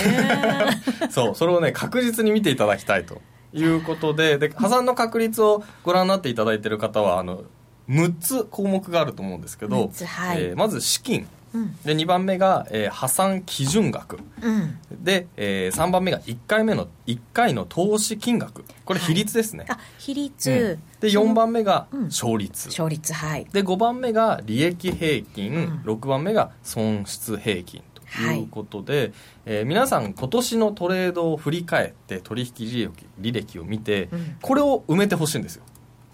[1.11, 3.21] そうそれをね確実に見ていただきたいと
[3.53, 7.43] いうことでで破産の確率をご覧になっていただいている方はあの
[7.89, 18.63] 6つ項目があると思うんですけど、はい、えー、まず資金、うん、で2番目が、えー、破産基準額、うん、で、えー、3番目が1回目の1回の投資金額。
[18.85, 23.47] これ比率ですね、はい、あ比率、うん、で4番目が勝率、勝率はい。
[23.51, 29.13] で5番目が利益平均、うん、6番目が損失平均ということで、はい、
[29.45, 34.09] えー、皆さん今年のトレードを振り返って取引履歴履歴を見て、
[34.41, 35.63] これを埋めてほしいんですよ。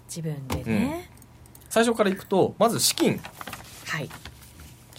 [0.08, 1.10] 自分でね、
[1.68, 3.20] 最初からいくとまず資金。
[3.86, 4.08] はい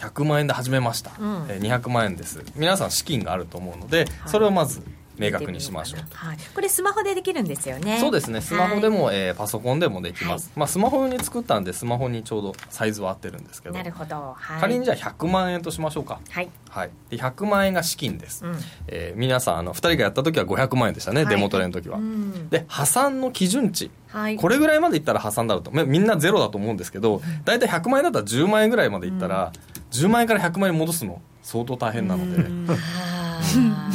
[0.09, 2.43] 100万円で始めました、うん、えー、200万円です。
[2.55, 4.81] 皆さん資金があると思うので、はい、それをまず
[5.17, 6.01] 明確にしましょう。
[6.13, 7.99] はい、これスマホでできるんですよね。
[7.99, 8.41] そうですね。
[8.41, 13.75] スマホでも、はい、えー、パソコンでもできます、はい、まあ、スマホ用に作ったんでスマホにちょうどサイズは合ってるんですけど。
[13.75, 16.19] なるほど、はい、仮にじゃあ100万円としましょうか。
[16.29, 23.91] はい、はい、で100万円が資金です、うん、えー、皆さんあの2人がやった時は500万円でしたね、デモトレの時は、うん、で破産の基準値。
[24.09, 25.71] はい、これぐらいまでいったら破産だろうと。
[25.71, 29.85] みんなゼロだと思うんですけど大体100万円だったら10万円ぐらいまでいったら、うん。
[29.91, 32.49] 10万円から100万円戻すの相当大変なので。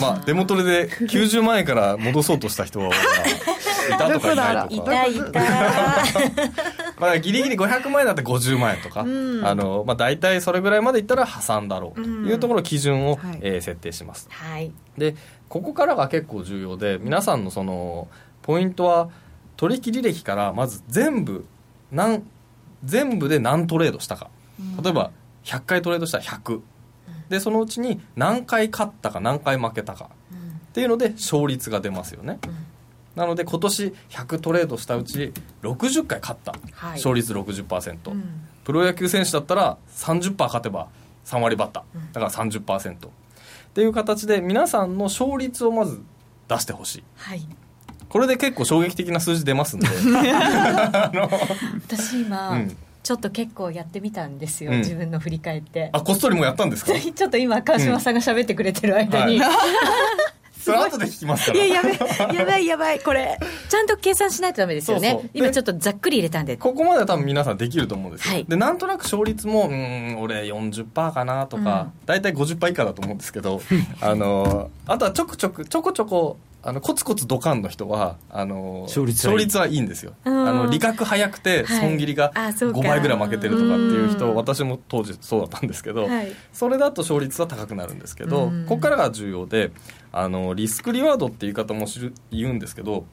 [0.01, 2.91] まあデモトレで90万円から戻そうとした人は
[3.91, 5.41] いたとかいないとか。
[7.01, 12.01] まあギリギリ500万円だって50万円とか、うん、あのまあ、大体それぐらいまでいったら破産だろう。
[12.01, 15.17] というところ基準を、うん、えー、設定します、はい、で
[15.49, 18.09] ここからが結構重要で皆さんのその
[18.43, 19.09] ポイントは
[19.57, 21.47] 取引履歴からまず全部
[21.91, 22.23] 何
[22.85, 24.29] 全部で何トレードしたか。
[24.83, 25.11] 例えば
[25.45, 26.61] 100回トレードしたら100、
[27.31, 30.11] でそのうちに何回勝ったか何回負けたか、
[30.71, 32.39] っていうので勝率が出ますよね、
[33.15, 38.25] なので今年100トレードしたうち60回勝った、はい、勝率60%、うん、
[38.65, 40.89] プロ野球選手だったら30%勝てば
[41.25, 42.15] 3割バッター。
[42.15, 43.11] だから30%、っ
[43.75, 46.03] ていう形で皆さんの勝率をまず
[46.49, 47.47] 出してほしい、はい、
[48.09, 49.87] これで結構衝撃的な数字出ますんで。
[51.87, 55.91] 私今、うんちょっと結構やってみたんですよ、うん、自分の振り返って。
[55.93, 56.93] あこっそりもやったんですか？
[56.99, 59.41] ちょっと今川島さんが喋ってくれてる間に、
[60.61, 61.65] それ後で聞きますから。
[61.65, 63.01] いややばいやばいやばい。
[63.01, 65.31] これちゃんと計算しないとダメですよね。
[65.33, 66.59] 今ちょっとざっくり入れたんで。
[66.59, 73.63] ここまでは多分皆さんできると思うんですよ、はい、でなんとなく勝率もうん俺40%かなとか、うん、大体50%以下だと思うんですけど
[74.03, 89.73] あのあとはちょくちょくちょこちょこあのコツコツドカンの人はあの勝率勝率はいいんですよ、あの利確早くて損切りが5倍ぐらい負けてるとかっていう人、私も当時そうだったんですけど、はい、それだと勝率は高くなるんですけど、ここからが重要で
[90.13, 91.87] あのリスクリワードっていう言い方も
[92.31, 93.07] 言うんですけど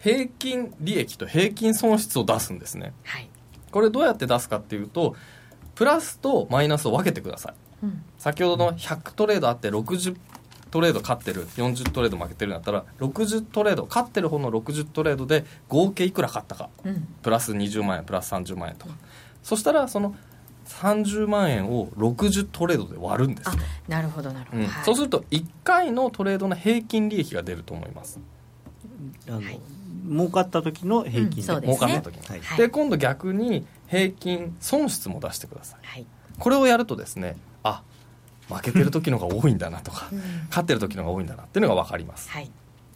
[0.00, 3.28] 平均利益と平均損失を出すんですね、はい、
[3.70, 5.14] これどうやって出すかっていうと
[5.74, 10.16] プラスとマイナスを分けてください、うん、先ほどの100トレードあって60
[10.70, 18.98] トレード勝ってる40トレード負けてるんだったら60トレード勝ってる方の60トレードで合計いくら勝ったか、うん、プラス20万円プラス30万円とか、うん、
[19.42, 20.14] そしたらその
[20.66, 23.52] 30万円を60トレードで割るんですよ。
[23.88, 24.68] なるほどなるほど、うん。
[24.68, 28.20] はい、そうすると1回のトレードの平均利益が出ると思います。
[29.28, 29.60] あの、はい、
[30.08, 36.06] 儲かった時の平均で,、儲かった時はい、で今度逆に平均損失も出してください、はい、
[36.38, 37.49] これをやるとですねあ
[38.50, 42.50] 負けてる時のが多いんだなとか、うん、勝ってる時のが多いんだなっていうのが分かります、はい、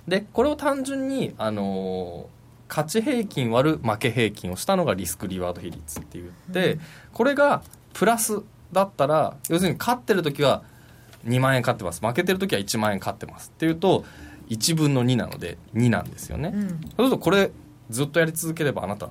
[0.09, 6.81] でこれを単純に、あのー、勝ち平均割る負け平均をしたのがリスクリワード比率って言って、うん、
[7.13, 7.63] これが
[7.93, 10.63] プラスだったら要するに勝ってる時は
[11.27, 12.07] 2万円勝ってます。
[12.07, 13.51] 負けてる時は1万円勝ってます。
[13.55, 14.05] っていうと
[14.49, 17.51] 1分の2なので2なんですよね、うん、そうするとこれ
[17.91, 19.09] ずっとやり続ければあなた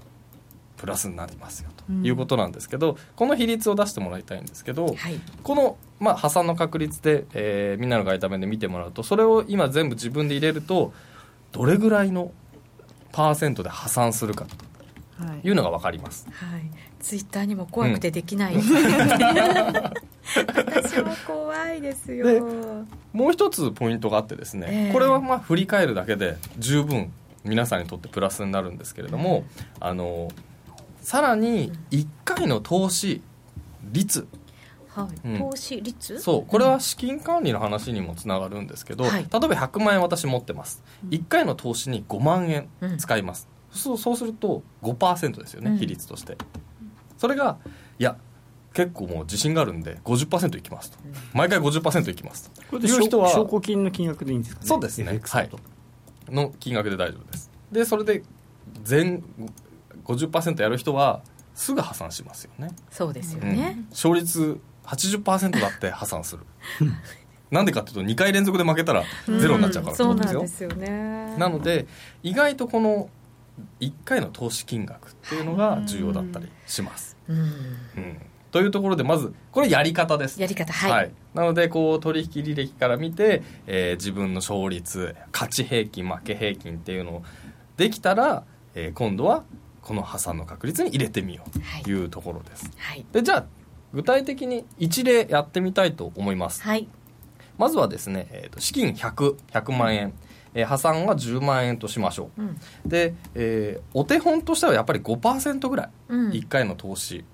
[0.84, 4.96] プラスになりますよということなんですけど、うん、この比率を出してもらいたいんですけど、はい、
[5.42, 10.92] この、まあ、破産の確率で、えー、みんなの外為で見てもらうとそれを今全部自分で入れると
[11.54, 12.34] どれぐらいの
[13.14, 14.58] パーセントで破産するかと
[15.48, 15.52] い。
[15.52, 16.64] うのが分かります、はい、はい、
[17.00, 18.68] ツイッターにも怖くてできない、うん、私
[21.02, 22.26] も怖いですよ。
[23.14, 27.14] もう一つポイントがあってですね、えー、これはまあ振り返るだけで十分
[27.46, 29.44] 皆さんにとってプラスになるんですけれども、
[29.80, 30.30] あの
[31.04, 33.22] さらに1回の投資
[33.92, 34.26] 率、
[34.88, 36.20] はい、うん、投資率？
[36.20, 36.46] そう。
[36.50, 46.38] これは資金管理の話にもつながるんですけど、例えば100万円私持ってます、うん、1回の投資に5万円使います、うん、そうそうすると5%ですよね、比率として。
[47.18, 47.58] それが
[48.00, 48.18] いや
[48.74, 50.98] 結構もう自信があるんで50%いきますと、
[51.34, 52.80] 毎回50%いきますと。
[52.80, 54.68] いう人は証拠金の金額でいいんですかね？
[54.68, 55.22] そうですね。
[55.22, 55.50] はい。
[56.30, 57.52] の金額で大丈夫です。
[57.72, 58.24] でそれで
[58.84, 59.22] 全
[60.06, 61.22] 50%やる人は
[61.54, 62.70] すぐ破産しますよね。
[62.90, 66.44] そうですよね、うん、勝率80%だって破産する。
[67.52, 71.36] なんでかっていうと2回連続で負けたらゼロになっちゃうからそうなんですよね。
[71.38, 71.86] なので
[72.24, 73.10] 意外とこの
[73.80, 80.42] 1回の投資金額っていうのが重要だったりします、うん、うん、というところでまずこれやり方です。
[80.42, 87.24] やり方はい、はい、なのでこう取引履歴から見て、えー、自分の勝率勝ち平均負け平均っていうのを
[87.78, 88.44] できたら、
[88.74, 89.44] えー、今度は
[89.84, 93.46] この破産の確率に入れてみようというところです、はい、でじゃあ
[93.94, 96.88] 具体的に一例やってみたいと思います、はい、
[97.58, 100.14] まずはですね、えーと、資金100100 100万円、
[100.56, 107.26] えー、破産は10万円としましょう、うん、で、えー、お手本としてはやっぱり5%ぐらい、うん、1回の投資に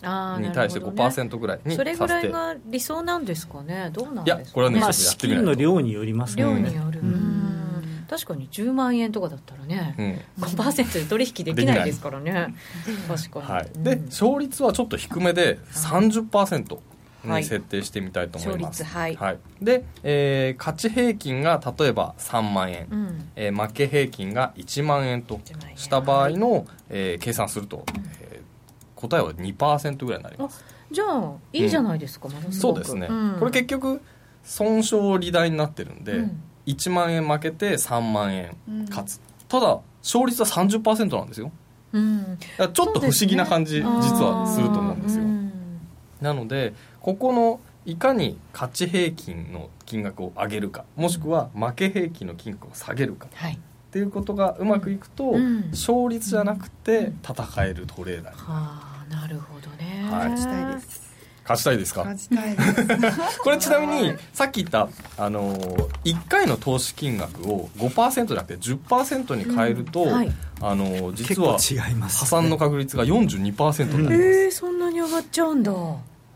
[0.54, 3.90] 対して5%ぐらいに、ね、それぐらいが理想なんですかね？
[3.94, 6.44] どうなんですか、いやこれはね、まあ、資金の量によりますね。
[6.44, 7.09] 量による、うん
[8.10, 9.96] 確かに10万円とかだったらね、
[10.40, 12.56] うん、5%で取引できないですからね。
[13.08, 16.80] 確かに、はい、で、うん、勝率はちょっと低めで30%
[17.24, 25.40] に設定してみたいと思います、はい、はい、で、えー、勝ち平均が例えば3万円、うん、えー、負け平均が1万円と
[25.76, 27.86] した場合の、はい、えー、計算すると、
[28.22, 30.64] えー、答えは2%ぐらいになります。
[30.92, 33.08] じゃあいいじゃないですか、うん、そうですね、
[33.38, 34.02] これ結局
[34.44, 36.24] 損傷利大になってるんで、
[36.70, 38.56] 1万円負けて3万円
[38.90, 41.52] 勝つ、うん、ただ勝率は30%なんですよ、
[41.94, 45.24] うん、ちょっと不思議な感じ、ね、実はすると思うんですよ、
[46.22, 53.58] なのでここのいかに勝ち平均の金額を上げるかもしくは負け平均の金額を下げるか、はい、っ
[53.92, 61.09] ていうことがうまくいくと、うん、勝率じゃなくて戦えるトレーダーになる、はあ、なるほどね、はい、したいです
[61.50, 62.04] 勝ちたいですか？
[62.04, 63.40] 勝ちたいです。
[63.42, 64.88] これちなみにさっき言った
[65.18, 65.58] あの
[66.04, 70.32] 1回の投資金額を5%じゃなくて10%に変えると、うんはい、
[70.62, 75.74] あの実は破産の確率が42%になります、うん、えー、そんなに上がっちゃうんだ。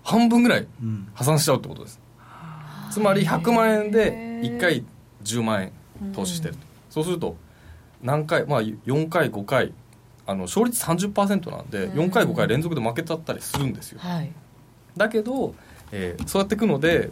[0.04, 0.68] 半分ぐらい
[1.14, 2.00] 破産しちゃうってことです、
[2.88, 4.12] うん、つまり100万円で
[4.42, 4.84] 1回
[5.24, 5.72] 10万円
[6.12, 6.60] 投資してると、
[6.90, 7.38] そうすると
[8.02, 9.72] 何回まあ4回5回
[10.26, 14.32] あの勝率30%なんで4回5回連続で負けちゃったりするんですよ、はい
[14.98, 15.56] だけど、
[15.92, 17.12] えー、そうやっていくので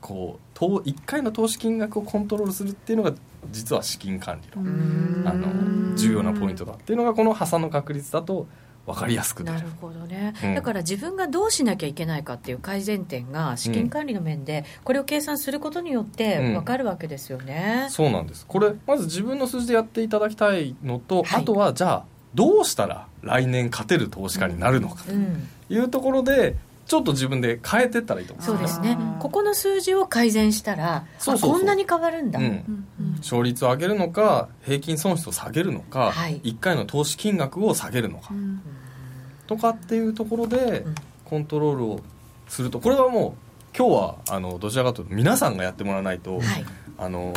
[0.00, 3.14] こう1回の投資金額をコントロールするっていうのが
[3.50, 8.46] 実は資金管理のあの重要なポイントだっていうのがこの破産の確率だと
[8.86, 9.66] 分かりやすくなる。
[9.80, 18.44] ほどね、うん、だから自分がどうしなきゃいけないかっていう改善点が資金管理の面でこれを計算することによって分かるわけですよね、うん、そうなんです。
[18.46, 25.12] これまず自分の数字でやっていただきたいのと、はい、あとはじゃあどうしたら来年勝てる投資家になるのかと
[25.72, 26.56] いうところで
[26.86, 28.44] ちょっと自分で変えてったらいいと思う。
[28.44, 28.98] そうですね。
[29.18, 32.46] ここの数字を改善したらそうこんなに変わるんだ、うん。
[32.46, 32.86] うん、
[33.18, 38.60] 勝率を上げるのか平均損失を下げるのか、はい、1回の投資金額を下げるのか、うん、
[39.46, 40.84] とかっていうところで
[41.24, 42.00] コントロールを
[42.48, 46.64] するとこれはもう今日はあのどちらかというと皆さんがやってもらわないと、はい、
[46.98, 47.32] あの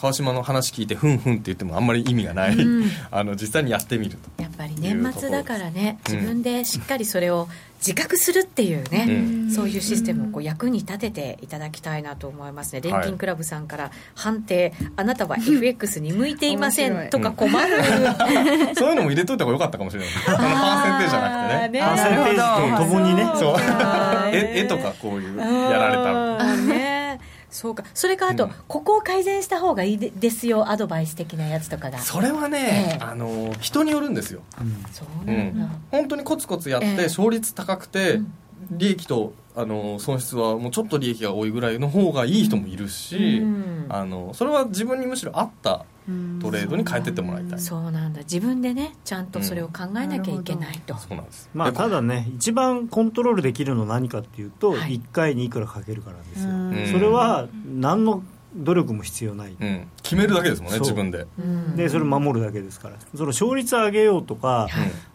[0.00, 4.42] 川島の話聞いてふんふんって言ってもあんまり意味がない、うん、あの実際にやってみると。
[4.42, 5.98] やっぱり年末だからね。
[6.08, 12.80] 自分でしっかりそれを自覚するっていうね、うん、そういうシステムをこう役に立てていただきたいなと思いますね。
[12.80, 17.82] 錬金クラブさんから判定、あなたは FX に向いていませんとか困る、
[18.78, 20.08] そういうのも入れといた方がよかったかもしれない。
[20.26, 21.80] あのパーセンテージじゃなくてね。
[21.80, 23.56] パーセンテージとともにねそう
[24.32, 26.56] 絵とかこういうやられた。
[26.56, 26.87] ね
[27.58, 27.82] そうか。
[27.92, 31.98] それからあと、うん、ここを改善した方がいいですよアドバイス的なやつとかだ。
[31.98, 38.20] それはね、えー、あの人によるんですよ、うん、そうなんだ、うん、本当にコツコツやって、勝率高くて、
[38.70, 43.42] 利益とあの損失はもうちょっと利益が多いぐらいの方がいい人もいるし、
[43.88, 45.84] あのそれは自分にむしろ合った
[46.40, 47.58] トレードに変えてってもらいたい。
[47.58, 48.20] そうなんだ。
[48.20, 51.50] 自分でねちゃんとそれを考えなきゃいけないと、そうなんです。
[51.54, 56.96] まあただね一番コントロールできるの何かっていうと、はい、1回にいくらかけるからですよ。
[56.96, 58.22] それは何の
[58.54, 61.26] 努力も必要ない、うん、決めるだけですもんね自分で。
[61.76, 62.96] でそれ守るだけですから。
[63.14, 64.68] その勝率上げようとか、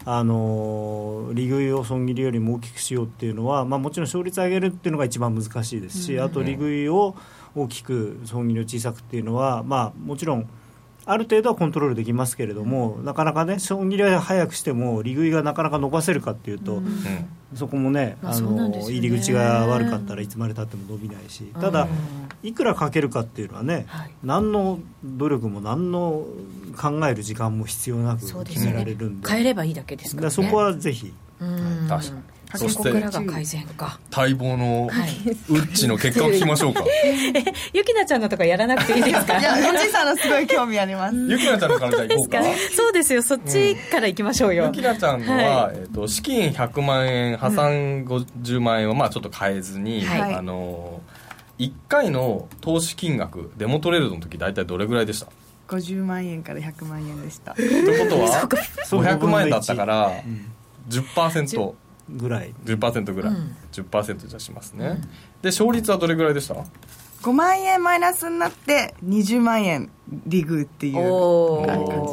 [0.04, 7.16] あの利食いを損切りよりも大きくしようっていうのは、まあ、もちろん勝率上げるっていうのが一番難しいですし、あと利食いを
[7.54, 10.48] 大きく損切りを小さくっていうのは、まあ、もちろん
[11.06, 16.84] ある程度はコントロールできますけれども、なかなかね、損切りは早くしても、利食いがなかなか伸ばせるかっていうと、うん、
[17.54, 21.88] そこもね、あの、ね、入り口が悪かったらいつまでたっても伸びないし、ただ、
[22.42, 26.26] いくらかけるかっていうのはね、はい、何の努力も、何の
[26.76, 31.12] 考える時間も必要なく決められるんで、でね、変えればいいだけですから、ね、そこはぜひ。
[31.88, 34.88] 確かにそして待望の
[35.48, 36.84] ウッチの結果を聞きましょうか。
[37.72, 39.38] ゆきなちゃんのとかやらなくていいですか？
[39.38, 41.16] いやゆきさんのすごい興味あります。
[41.16, 42.42] ゆきなちゃんのからじゃあ行こうか。
[42.76, 43.22] そうですよ。
[43.22, 51.00] そっちから行きましょうよ、ゆきなちゃんのは、えー、と資金100万円破産50万円はまあちょっと変えずに、あの
[51.58, 55.26] 1回の投資金額デモトレードの時大体どれぐらいでした
[55.68, 57.52] ？50万円から100万円でした。
[57.52, 58.48] ってことは
[58.90, 60.12] 500万円だったから
[60.88, 61.74] 10%
[62.08, 62.54] ぐらい。
[62.64, 65.06] 10%ぐらい、うん、10%じゃしますね、うん、で
[65.44, 66.54] 勝率はどれぐらいでした
[67.22, 69.90] ？5万円マイナスになって20万円
[70.26, 71.66] リグっていう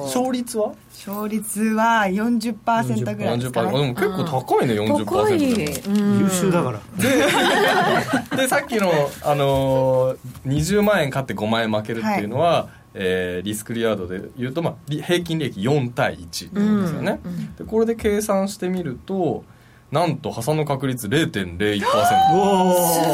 [0.06, 0.74] 勝率は？
[1.06, 6.80] 勝率は40%ぐらいですか、ね、でも結構高いね、うん、40%優秀だから。
[6.96, 8.90] で でさっきの、
[9.24, 12.82] あのー、20万円買って5万円負けるっていうのは、はい。
[12.94, 17.32] えー、リスクリワードでいうと、まあ、平均利益4対1なんですよね、うん。
[17.32, 19.44] うん、でこれで計算してみると
[19.92, 21.82] なんと破産の確率0.01%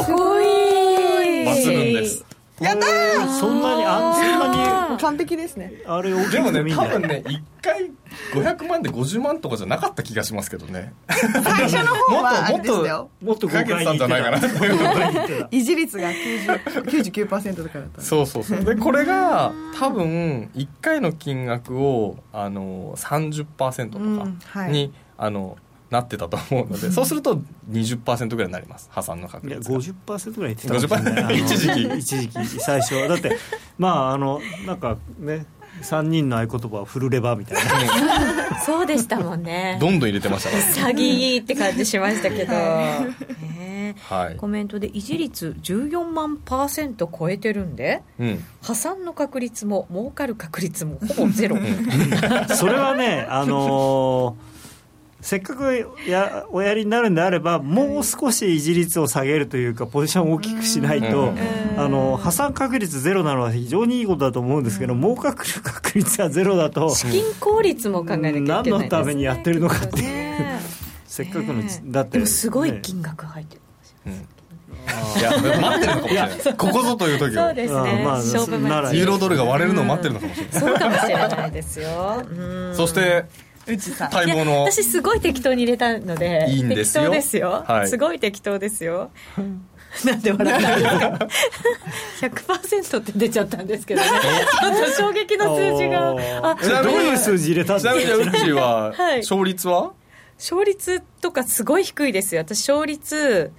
[0.04, 0.44] すごい。
[1.44, 2.24] 抜群です。
[2.60, 3.28] やったー。
[3.28, 4.98] そんなにあそんなに。
[4.98, 5.82] 完璧ですね。
[5.86, 7.90] あれでもね多分ね1回
[8.32, 10.92] 500万で50万とかじゃなかった気がしますけどね。
[11.08, 13.92] 最初の方はもっともっとかけてた。
[13.92, 18.64] ん じゃないかな維持率が99%とかだったそうそうそう。
[18.64, 25.56] でこれが多分1回の金額をあの30%とかに、うんはい、あの
[25.90, 28.88] なってたと思うのでそうすると20%ぐらいになります。
[28.92, 29.78] 破産の確率が。
[29.78, 31.98] 50%ぐらい言ってたかもしれない一時期？
[31.98, 33.08] 一時期最初は。
[33.08, 33.38] だって
[33.78, 35.46] まああのなんかね
[35.82, 38.60] 3人の合言葉はフルレバーみたいな。
[38.60, 39.78] そうでしたもんね。
[39.80, 51.56] どんどん入れてました詐欺って感じしましたけど、はい、コメントで維持率14万パーセント超えてるんで、うん、破産の確率も儲かる確率もほぼゼロ。
[52.54, 54.57] それはねあのー
[55.28, 61.34] せっかくやおやりになるんであればもう少し維持率を下げるというかポジションを大きくしないと、
[61.76, 70.36] あの破産確率ゼロなのは非常にいいことだと思うんですけど、儲かる確率はゼロだと資金効率も考えなきゃいけない、ね、何のためにやってるのかっていう、
[71.04, 73.60] せっかくのだってすごい金額入ってる
[74.10, 74.24] んで
[75.12, 76.56] すよ、いや待ってるのかもしれない。
[76.56, 77.42] ここぞという時を。
[77.42, 78.96] そうですね、まあ、勝負待ち。
[78.96, 82.24] ユーロドルが割れるのを待ってるのかもしれない、そうかもしれないですよ。
[82.72, 83.26] そして
[83.68, 84.12] うちさん。
[84.12, 84.62] 待望の。
[84.64, 87.04] 私すごい適当に入れたのでいいんですよ。
[87.04, 89.10] 適当ですよ、はい、すごい適当ですよ。
[90.04, 91.28] なんで笑ったんですか
[92.20, 94.08] ？100%って出ちゃったんですけどね。
[94.08, 96.10] ちょっと衝撃の数字が。
[96.42, 97.94] あどういう数字入れたんですか？
[97.94, 99.92] ちなみにうちは勝率は、
[100.36, 102.42] 勝率とかすごい低いですよ。
[102.42, 103.50] 私勝率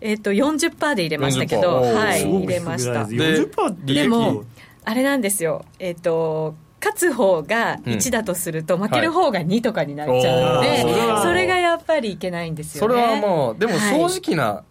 [0.00, 1.80] えっ、ー、と40%で入れましたけど。
[1.82, 3.04] はい入れました。
[3.04, 3.46] で
[3.84, 4.44] でも
[4.84, 5.64] あれなんですよ。
[5.78, 12.94] えっ、ー、と勝つ方が1だとすると、負ける方が2とかになっちゃうので、はい、それがやっぱりいけないんですよね。
[12.94, 14.62] それはもう、でも正直な、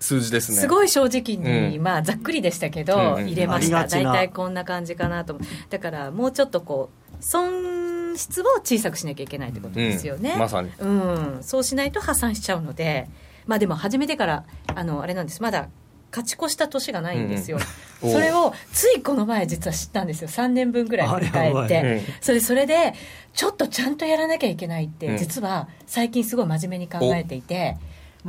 [0.00, 0.58] 数字ですね。
[0.58, 3.86] すごい正直に、うん、まあざっくりでしたけど、うん、入れました。
[3.86, 5.38] 大体こんな感じかなと
[5.68, 13.08] だからもうちょっとこう損失を小さくしなきゃいけないってことですよね、うん、まさに、うん、そうしないと破産しちゃうので
[13.46, 14.44] まあでも始めてから
[14.74, 15.42] あのあれなんです。
[15.42, 15.68] まだ
[16.10, 17.58] 勝ち越した年がないんですよ、
[18.02, 20.28] うん、 それをついこの前実は知ったんですよ。
[20.28, 22.02] 3年分ぐらい振り返って。
[22.20, 22.94] それそれで
[23.32, 27.76] ちょっとちゃんとやらなきゃいけないって、実は最近すごい真面目に考えていて。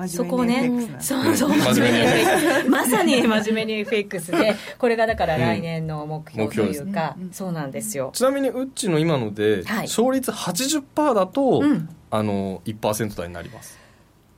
[0.08, 2.70] そこをね、そうそう、真面目に FX。
[2.70, 8.12] まさに真面目に FX で、これがだから来年の目標というか、そうなんですよ。
[8.14, 11.62] ちなみに、うっちの今ので、勝率80%だと、
[12.10, 13.81] あの、1%台になります。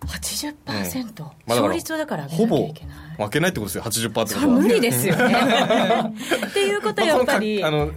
[0.07, 1.25] 80%、うん。
[1.47, 2.73] まあ、勝率をだからほぼ
[3.17, 5.35] 負けないってことですよ80%ってことは無理ですよね。
[6.49, 7.91] っていうことはやっぱり、あの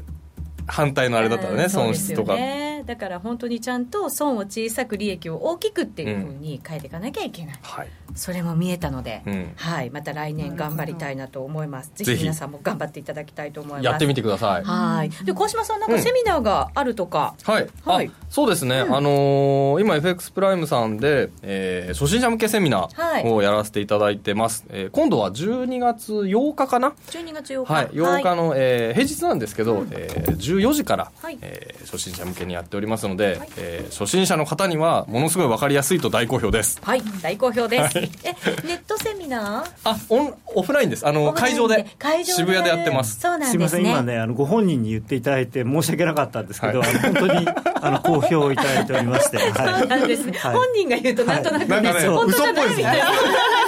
[0.66, 11.90] 反対のあれだったらね、損失とか、ね、だから本当にちゃんと損を小さく利益を大きくっていうふうに変えていかなきゃいけない、うんはい、それも見えたので、うん、はい、また来年頑張りたいなと思います。
[11.94, 13.84] ぜひ皆さんも頑張っていただきたいと思います。
[13.84, 14.64] やってみてください。
[14.64, 15.10] はい。
[15.24, 27.72] で川島さんなんかセミナーがあるとか、うん、はい、はい、そうですね、あのー、今 FX プライムさんで、えー、初心者向けセミナーをやらせていただいてます、はい、えー、今度は12月8日かな？12月8日。
[27.72, 27.86] はい。
[27.88, 36.78] 8日の、えー、平日なんですけど、うん、えー、14時から、はい、えー、初心者向けにやっておりますので、はい、えー、初心者の方にはものすごい分かりやすいと大好評です。
[36.82, 38.34] はい大好評です、はい、え
[38.66, 39.70] ネットセミナー？
[39.84, 41.06] あオンオフラインです。
[41.06, 41.86] あの会場で
[42.24, 43.18] 渋谷でやってます。
[43.18, 47.48] そうなんです、ね、すみません今ねあのご本人に言っていただいて申し訳なかったんですけど、はい、あの本当に
[47.80, 52.06] あの好評いただいておりまして、 はい、そうなんですね、はい、本人が言うとなんとなくね、はい、なんかね。
[52.06, 53.02] 嘘っぽいですね。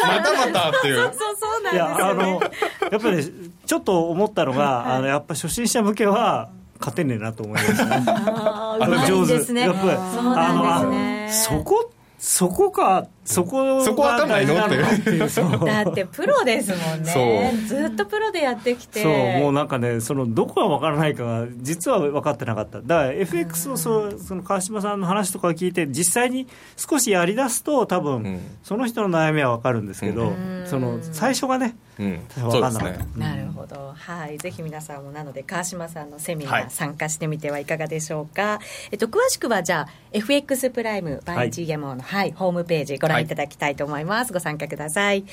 [0.07, 0.97] またまたっていう。
[0.97, 2.41] そうそうそうなんです、ね、いやあの
[2.91, 8.05] やっぱりちょっと思ったのが、あのやっぱ初心者向けは勝てねえなと思いましたね。
[8.07, 9.53] ああ、上手。
[9.53, 11.59] ね、やっぱり、そうなんですね。
[11.59, 14.59] そこそこか、そこそこわかんないの？
[14.59, 15.19] っていう。
[15.65, 17.53] だってプロですもんね。
[17.67, 19.03] ずっとプロでやってきて。
[19.03, 22.81] そう、もうなんかね、そのどこがわからないかが実は分かってなかった。
[22.81, 30.33] だから FX をそうその川島さんの話とか聞いて実際に少しやり出すと多分、うん、その人の悩みは分かるんですけど、
[30.65, 33.19] その最初がね、うん、分かんなかった。
[33.19, 33.69] なるほど。
[33.69, 38.59] ど、はい、ぜひ皆さんもなので川島さんのセミナー参加してみてはいかがでしょうか、はい、
[38.93, 43.27] えっと、詳しくはじゃあ FX プライム by GMO の、はい、はい、ホームページご覧い。
[43.27, 45.25] ただきたいと思います、ご参加ください。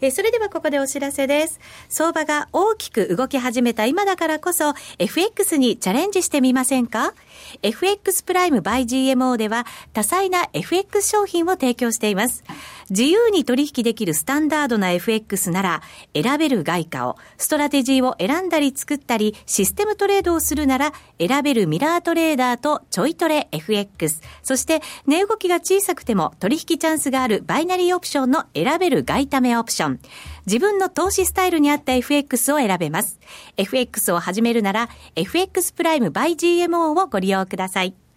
[0.00, 1.60] えそれではここでお知らせです。
[1.88, 7.14] 相場が大きく動き始めた今だからこそ FX にチャレンジしてみませんか？
[7.62, 12.44] FX プライム by GMO では多彩な FX 商品を提供しています。
[12.90, 15.82] 自由に取引できるスタンダードな FX なら
[16.14, 30.00] 選べる外貨を、ストラテジーを選んだり作ったり、システムトレードをするなら選べるミラートレーダーとちょいトレ FX、そして値動きが小さくても取引チャンスがあるバイナリーオプションの選べる外為オプション。
[30.46, 33.18] 自分の投資スタイルに合った FX を選べます。
[33.56, 37.94] FX を始めるなら FX プライム by GMO をご利用ください。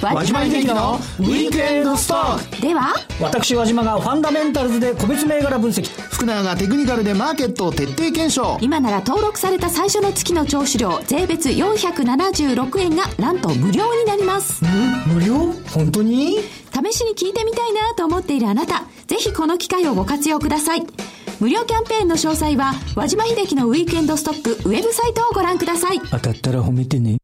[0.00, 2.94] 和島秀樹のウィークエンドストックでは？
[3.20, 5.88] 私和島がファンダメンタルズで個別銘柄分析。
[6.10, 8.58] 福永がテクニカルでマーケットを徹底検証。
[8.60, 14.62] 今なら登録された最初の月の聴取料税別476円がなんと無料になります。
[15.12, 15.52] 無料？
[15.72, 16.38] 本当に？
[16.70, 20.86] 試しに聞いてみたいなと思っているあなたぜひこの機会をご活用ください。
[21.40, 26.00] 無料キャンペーンの詳細は和島秀樹のウィークエンドストックウェブサイトをご覧ください。
[26.10, 27.18] 当たったら褒めてね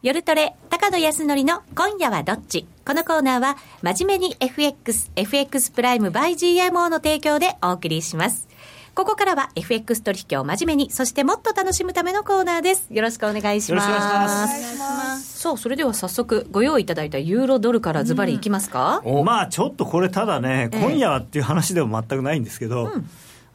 [0.00, 2.68] 夜トレ、高野康則の今夜はどっち？
[2.86, 8.46] このコーナーは、真面目に FX、FX プライム by GMO の提供でお送りします。
[8.94, 12.86] ここからは FX 取引を真面目に、そしてもっと楽しむためのコーナーです。
[12.90, 13.88] よろしくお願いします。
[13.90, 15.40] よろしくお願いします。
[15.40, 23.10] さあ、それでは早速、ご用意いただいたユーロドルからズバリいきますか、うん、まあ、ちょっとこれただね、今夜はっていう話でも全くないんですけど、うん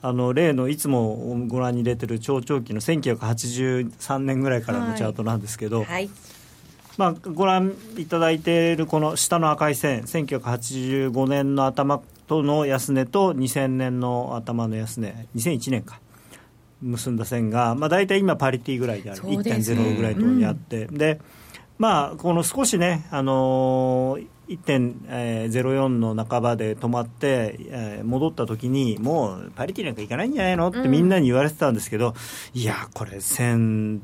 [0.06, 1.16] あの例のいつも
[1.48, 6.10] ご覧に入れてる長長期の1983年ぐらいからのチャートなんですけど、はいはい、
[6.98, 16.00] まあ、ご覧いただいているこの下の赤い線、1985年の頭との安値と2000年の頭の安値、2001年か、
[16.82, 21.20] 結んだ線が、まあ、大体今、パリティぐらいである、1.0ぐらいのところにあって、うん、で
[21.80, 32.14] まあ、この少しね、あのー1.04の半ばで止まって、えー、戻った時にもうパリティなんかいかないんじゃないのってみんなに言われてたんですけど、
[32.54, 34.00] うん、いやこれ1000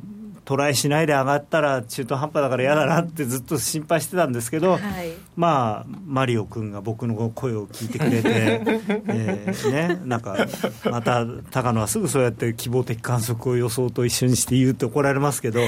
[0.49, 8.61] トライしないで上がったら中途半端だから嫌だなってずっと心配してたんですけど、はい、まあマリオ君が僕の声を聞いてくれて、
[9.09, 10.47] えー、ね、なんか
[10.89, 15.59] また高野はすぐそうやって希望的観測を予想と一緒にして言うと怒られますけど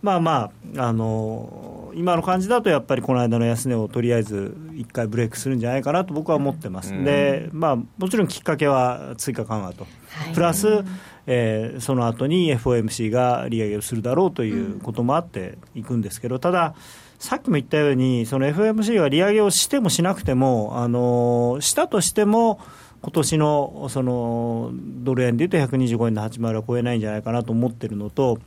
[0.00, 10.84] まあまああの今の感じだとやっぱりこの間の安値をとりあえず1回ブレイクするんじゃないかなと僕は思ってます、でまあもちろんきっかけは追加緩和と、はい、プラス、
[11.26, 16.74] えー、その後に FOMC が利上げをするだろうということもあっていくんですけど、ただ、
[17.18, 22.60] さっきも言ったように、その FOMC が利上げをしてもしなくても、あのしたとしても、
[23.02, 28.38] 今年のそのドル円でいうと125円の8丸は超えないんじゃないかなと思ってるのと、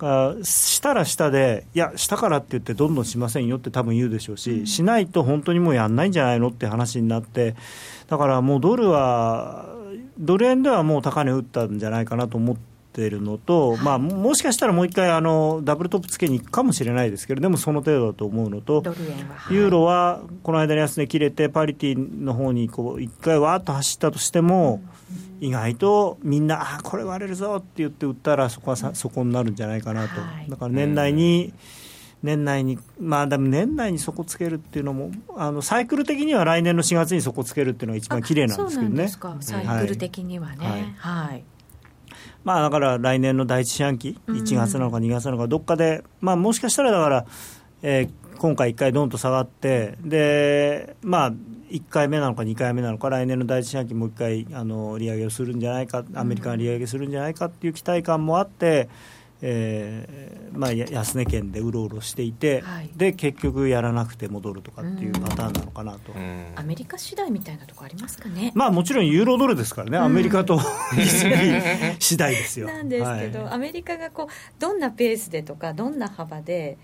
[0.00, 7.54] うん、したらしたで、いや、したからって言って、どんどんしませんよって多分言うでしょうし、うん、しないと本当にもうやんないんじゃないのって話になって、
[8.08, 9.74] だからもうドルは
[10.20, 12.56] ドル円ではもう高値打ったんじゃないかなと思っ
[12.92, 18.82] てるのと、まあ、もしかしたらもう一回あのダブルトップつけに行くかもしれないですけれども、その程度だと思うのと、
[19.50, 24.82] ユーロはこの間に安値切れて、パリティの方にこう一回わーっと走ったとしても、
[25.40, 30.20] 意外とみんな、あこれ割れるぞって言って売ったら、そこはさそこになるんじゃないかなと。
[30.48, 31.54] だから年内に、
[32.22, 39.08] 年内に、まあ、でも年内に底つけるっていうのも、あのサイクル的には来年の4月に底つけるっていうのが一番綺麗なんですけどね。
[39.40, 40.66] サイクル的にはね。
[40.66, 40.94] はい、
[41.28, 41.44] はい。
[42.44, 47.26] まあ、だから来年の第一四半期、1月なのか2月なのか、どっかで、まあ、もしかしたらだから、
[47.82, 51.32] えー、今回1回どんと下がってでまあ
[51.70, 58.88] 1回目なのか2回目なのか来年の第一四半期もう1回あの利上げをするんじゃないかアメリカが利上げするんじゃないかっていう期待感もあって、
[59.42, 66.12] えーまあ、安値圏でうろうろしていて、はい、で結局やらなくて戻るとかっていうパターンなのかなと、
[66.56, 70.60] アメリカ次第みたいなところありますかね、まあ、もちろんユーロドルですからね、アメリカと
[71.98, 72.66] 次第ですよ。
[72.66, 74.26] なんですけど、はい、アメリカがこう
[74.58, 76.76] どんなペースでとかどんな幅で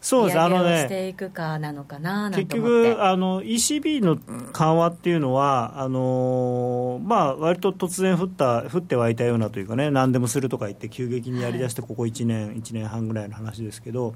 [0.00, 0.38] そうです。
[0.38, 4.16] あのね、していくかなのかな結局あの、ECB の
[4.52, 14.14] 緩和っていうのは、あのまあ割と突然降った降って湧いたようなというかね、何でもするとか言って、急激にやりだして、ここ1年、はい、1年半ぐらいの話ですけど、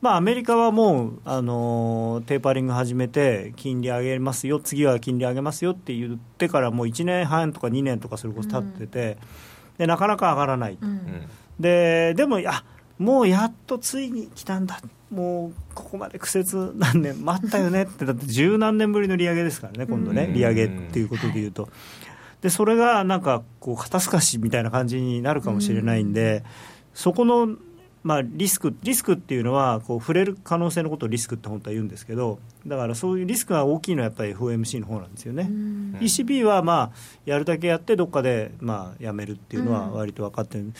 [0.00, 9.18] まあ、アメリカはもう、あのテーパリング始めて、金利上げますよ、次は金利上げますよって言ってから、もう1年半とか2年とかそれこそ経ってて、うん、
[9.78, 11.26] でなかなか上がらない、うん、
[11.58, 12.64] ででも、あ
[12.98, 14.80] もうやっとついに来たんだ。
[15.10, 21.68] もうここまで苦節何年待ったよねってだって十何年ぶりの利上げですからね今度ね利上げっていうことでいうと、
[22.40, 26.42] でそれがなんかこう肩透かしみたいな感じになるかもしれないんで、
[26.94, 27.56] そこの
[28.02, 35.48] まあ、リスクリスクっていうのはこう触れる可能性のことをリスクって本当は言うんですけどだからそういうリスクが大きいのはやっぱり FOMC の方なんですよね。
[36.00, 36.92] ECB はまあ
[37.24, 40.72] やるだけやってどっかでまあやめるっていうのは割と分かってる。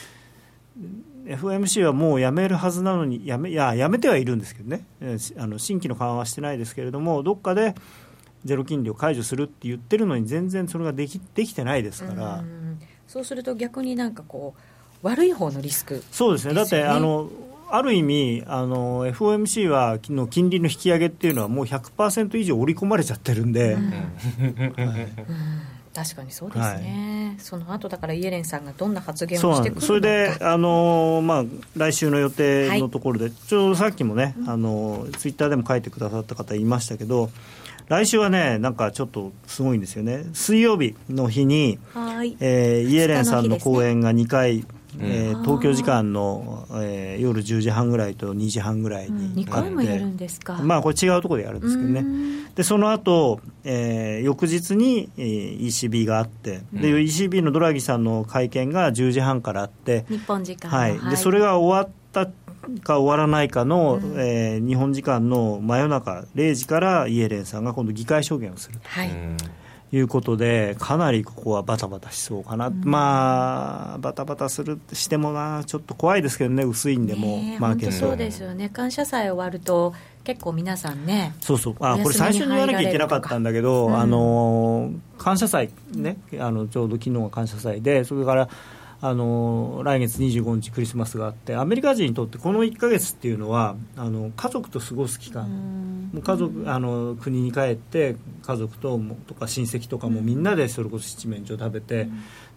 [1.25, 4.85] FOMC はもうやめるはずなのにやめいややめてはいるんですけどね、
[5.39, 7.75] あの新規の緩和はしてないですけれども、どっかで
[8.45, 12.45] ゼロ金利を解除するって言ってるのに、全然それができできてないですから、う
[13.09, 14.55] そうすると逆になんかこ
[15.03, 17.31] う、悪い方のリスク、ね、そうですね、だってあの
[17.71, 23.73] ある意味あの、FOMC はの金利の引き上げっていうのは、もう100%以上織り込まれちゃってるんで。
[23.73, 23.91] うん。
[23.91, 29.87] はい確かにそうですね、はい、その後だからイエレンさんがどんな発言をしてくるのか。
[29.87, 31.45] それで、あのー、まあ、
[31.77, 37.31] 来週の予定のところで、はい、ちょうどさっきもね、あのツイッターでも書いてくださった方いましたけど、
[37.89, 42.37] 来週はね、なんかちょっとすごいんですよね、水曜日の日に、はい。
[42.41, 44.65] えー、イエレンさんの講演が2回、
[45.01, 52.05] えー、東京時間の、えー、夜10時半ぐらいと2時半ぐらいにうん、2回もやるんですか、まあ、これ違うところでやるんですけどね、
[52.55, 62.27] でその後、えー、翌日に、えー、ECB があって、で ECB のドラギさんの会見が10時半からあって、日本時間はい、でそれが終わった
[62.83, 68.89] か終わらないかの、うん、えー、日本時間の真夜中0時からイエレンさんが今度議会証言をすると。
[68.89, 69.11] はい
[69.95, 77.93] いうことで、かなりここはバタバタしそうかな、うん、まあ、バタバタするしてもな、ちょっと怖いですけどね、薄いんでも、マーケット。
[77.95, 88.49] そうですよね、感謝祭終わると、結構皆さんね、そうそう、あこれ、最初に言わなきゃいけなかったんだけど、うん、あの感謝祭ね、あのちょうど昨日が感謝祭で、それから
[89.07, 96.11] あの来月25日クリスマスがあってアメリカ人にとってこの1か月っていうのはあの家族と過ごす期間。
[96.11, 102.09] もう家族あの国に帰って家族ととか親戚とかもみんなでそれこそ七面鳥食べて、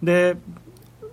[0.02, 0.36] で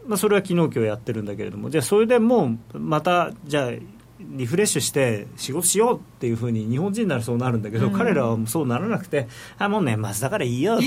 [0.07, 3.71] まあ、それは昨日今日やってるんだけれどもじゃあそれでもうまたじゃあ
[4.19, 10.79] リフレッシュして仕事しようっていうふうに日本人ならそうなるんだけど、うん、彼らはそうならなくてあもう年末だからいいよ。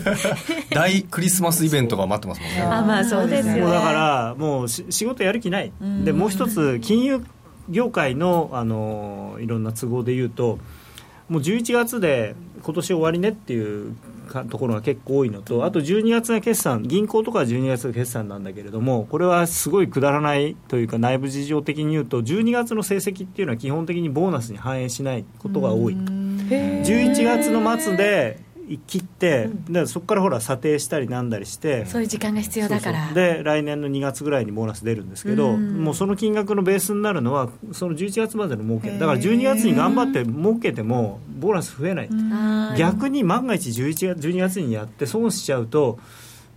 [0.72, 2.62] 大クリスマスイベントが待ってますもんね。
[2.62, 5.72] あまあそうですよ、ね、だからもう仕事やる気ない、
[6.04, 7.24] でもう一つ金融
[7.68, 10.58] 業界のあのいろんな都合で言うと
[11.28, 13.94] もう11月で今年終わりねっていう
[14.24, 25.94] ところが結構多いのと、あと12月が決算、銀行とかは12月が決算なんだけれども、これはすごいくだらないというか、内部事情的に言うと、12月の成績っていうのは基本的にボーナスに反映しないことが多い。
[25.94, 28.38] 11月の末で
[28.86, 33.12] 切って、でそこからほら査定したりなんだりしてそういう時間が必要だから。
[33.12, 38.90] で来年の2月ぐらいにボーナス出るんですけど、うもうその金額のベースになるのはその11月までの儲け。
[38.90, 42.08] だから12月に頑張って儲けてもボーナス増えない。
[42.78, 45.98] 逆に万が一11月12月にやって損しちゃうと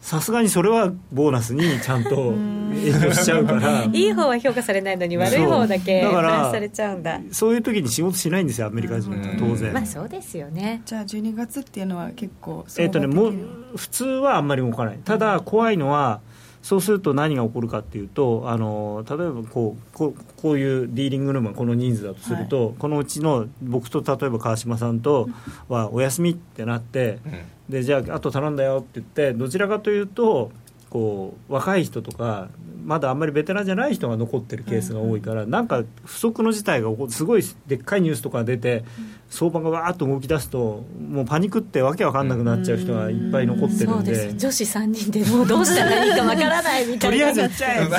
[0.08, 2.32] さすがにそれはボーナスにちゃんと
[2.70, 3.84] 影響しちゃうから。
[3.84, 7.20] いい方は評価されないのに悪い方だけプラスされちゃうんだ。
[7.34, 9.18] そういう時に仕事しないんですよアメリカ人は。
[9.38, 9.74] 当然。
[9.74, 10.82] まあそうですよね。
[10.86, 13.34] じゃあ12月っていうのは結構えっ、とねもう
[13.76, 15.00] 普通はあんまり動かない。
[15.04, 16.22] ただ怖いのは
[16.62, 25.30] そうすると何が起こるかっていうとあの例えばこうこうこういうディーリングルームがこの人数だとすると、はい、このうちの僕と例えば川島さんと
[25.70, 30.52] はお休みってなって、うん、でじゃああと頼んだよって言ってどちらかというと
[30.90, 32.50] こう若い人とか
[32.84, 38.86] まだあんまりベテランじゃない人が残ってるケースが多いから、うん、なんか不測の事態がすごいでっかいニュースとか出て、
[39.30, 47.96] 相場がわーっと動き出すともうパニックってわけわかんなくなっちゃう人がいっぱい残ってるんで,、女子3人でもうどうしたらいいかわからないみたいなとりあえずっちゃえそうで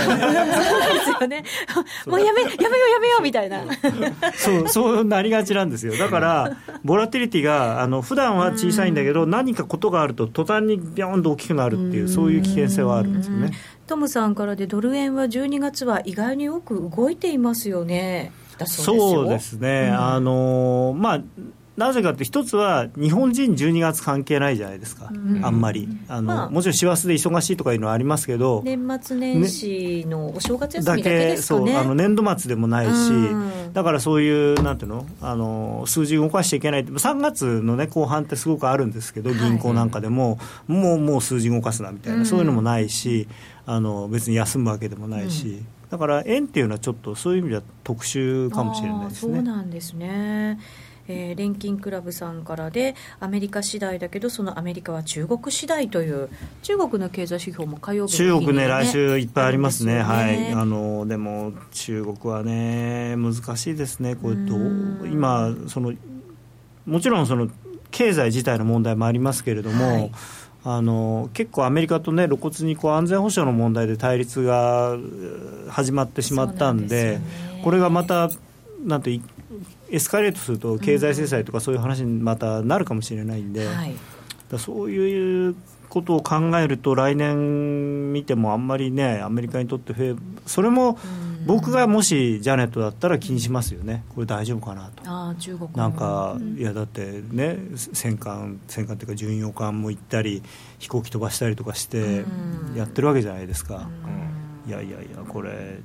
[1.05, 1.45] すよね
[2.07, 2.57] もうやめやめよ
[2.87, 3.61] うやめようみたいな
[4.35, 13.53] そうそうなりがちなんですよだからボラティリティがあの普段は小さいんだけど、何かことがあると途端にビョンと大きくなるっていうそういう危険性はあるんですよね。
[13.87, 18.33] トムさんからでドル円は12月は意外によく動いていますよね。
[18.66, 21.20] そうですね、うん、あのまあ
[21.78, 25.88] なぜかって一つは日本人12月関係ないじゃないですか、うん、あんまり。
[26.09, 28.62] あの、まあ、もちろん師走で忙しいとかいうのはありますけど。
[28.64, 35.06] 年末年始のお正月休みだけですか、ね、そうあの年度末でもないし、うん、だからそういうなんていうの？
[35.22, 36.80] あの数字動かしちゃいけない。
[36.80, 40.36] って3月の、ね、後半ってすごくあるんですけど銀行なんかでも、は
[40.68, 43.28] い、もうもう数字動かすなみたいな、うん、そういうのもないし。
[43.70, 45.62] あの別に休むわけでもないし。
[45.91, 49.34] だから円っていうのはちょっとそういう意味では特殊かもしれないですね。
[49.36, 50.59] そうなんですね。
[51.11, 56.28] えー、錬金クラブさんからでアメリカ次第だけどそのアメリカは中国次第という
[56.62, 60.53] 中国の経済指標も火曜日、ね、中国ね来週いっぱいありますね、ね、はい。
[60.53, 64.16] あのでも中国はね難しいですね。
[64.16, 65.95] これどう今その
[66.84, 67.49] もちろんその
[67.91, 70.12] 経済自体の問題もありますけれども、はい
[70.71, 74.99] あの結構アメリカとね露骨にこう安全保障の問題で対立が
[75.71, 77.23] 始まってしまったんで、ね、
[77.64, 78.29] これがまた
[78.85, 79.19] なんて
[79.91, 83.95] エスカレートすると経済制裁とかそういう話にまたなるかもしれないんで、うんはい、
[84.59, 85.57] そういう
[85.89, 89.95] ことを考えると来年見てもあんまりねアメリカにとって
[90.45, 90.99] それも
[91.49, 94.05] 僕がもしジャネットだったら気にしますよね。
[94.14, 95.03] これ大丈夫かなと。
[95.07, 100.42] あ中国なんか、いやだってね戦艦戦艦っていうか巡洋艦も行ったり
[100.78, 102.26] 飛行機飛ばしたりとかして
[102.76, 103.88] やってるわけじゃないですか、
[104.66, 105.78] いやいやいやこれ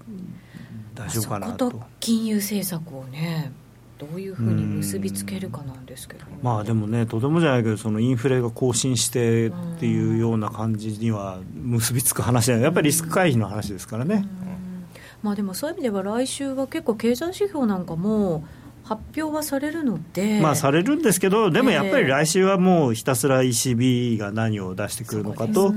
[0.95, 1.82] 大丈夫かなと。
[2.01, 3.53] 金融政策をね
[3.97, 12.64] どういうふうに結びつけるかなんですけど、まあでもねとてもじゃないけどそのインフレが更新してっていうような感じには結びつく話じゃない。
[12.66, 14.26] やっぱりリスク回避の話ですからね、
[15.24, 18.43] まあでもそういう意味では来週は結構経済指標なんかも
[18.84, 25.74] 発表はされるので、まあ、されるんですけど、でもやっぱり来週はもうひたすら ECB が何を出してくるのかと、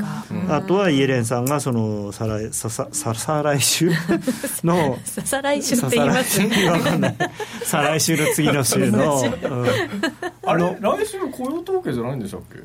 [0.48, 3.90] あとはイエレンさんがその再来ささささ来週？
[4.64, 6.40] の、再来週って言います
[7.62, 9.28] 再来週の次の週の、うん、
[10.44, 12.58] あれ、来週雇用統計じゃないんでしたっけ？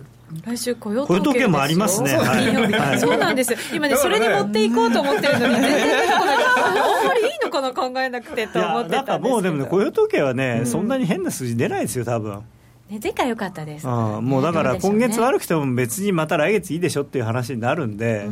[0.45, 5.71] 来週雇用統計もありますね、はい、そうなんです今ねそれに持っていこうと思ってるのに全然
[6.15, 12.43] あんまりいいのかな考えなくてと思ってたんですもうでもね雇用統計はね、うん、そんなに変な数字出ないですよ多分。
[12.91, 18.27] ね、前回良かったです、あもうだから今月悪くても別にまた来月いいでしょっていう話になるんで、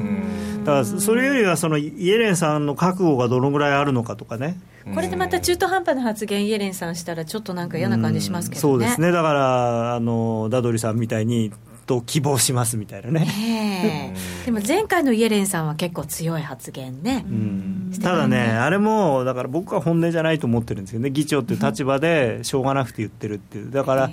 [0.65, 4.59] だからそれよりはそのイエレンさんの覚悟がどのぐらいあるのかとかね。
[4.93, 11.53] これでまた中途半端な発言、イエレンさんしたら、ちょっとなんか嫌な感じしますけど、ね、そうですね、だからあのダドリさんみたいに、
[11.89, 14.13] と希望しますみたいなね、
[14.45, 24.11] でも前回のイエレンさんは結構強い発言ね、うん、ただね、あれもだから僕は本音じゃないと思ってるんですよね、議長っていう立場でしょうがなくて言ってるっていう、だから、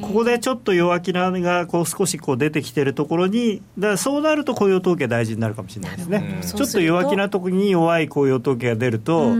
[0.00, 9.30] ここでちょっと弱気ながこう少しこう出てきてるところに、だそうなると雇用統計大事になるかもしれないですね、ちょっと弱気なところに弱い雇用統計が出ると、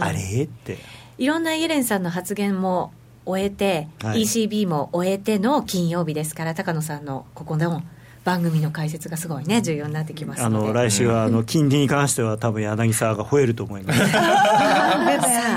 [0.00, 0.44] あれ？
[0.44, 0.78] って。
[1.18, 2.92] いろんなイエレンさんの発言も
[3.28, 7.82] 終えて、はい、ECB も終えての金曜日ですから、高野さんのここの
[8.24, 14.00] 番組の解説がすごいね、重要になってきますあの来週はあの金利に関しては、多分柳沢が吠えると思います。
[14.10, 14.18] さ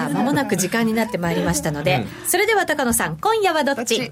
[0.07, 4.11] あ、まもなく時間になってまいりましたので、それでは高野さん、今夜はどっち？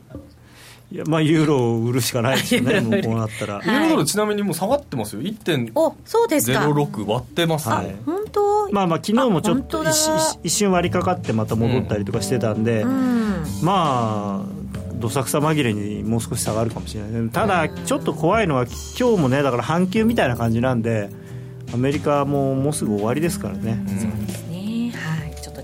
[0.91, 3.55] いやまあユーロを売るしかないですよね、 もうこうなったら。
[3.55, 7.75] ユーロドル、ちなみにもう下がってますよ、1.06割ってますね。
[7.75, 8.71] はい、本当？
[8.71, 9.83] まあまあ昨日もちょっと
[10.43, 14.59] 一瞬割りかかってまた戻ったりとかしてたんで、うん、まあ
[14.95, 17.29] どさくさ紛れにもう少し下がるかもしれない。
[17.29, 18.65] ただちょっと怖いのは
[18.99, 21.09] 今日もねだから半休みたいな感じなんで
[21.73, 24.48] アメリカももうすぐ終わりですからね、うん、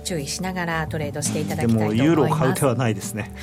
[0.05, 1.97] 注意しながらトレードしていただきたいと思います。
[1.97, 3.33] でもユーロを買う手はないですね、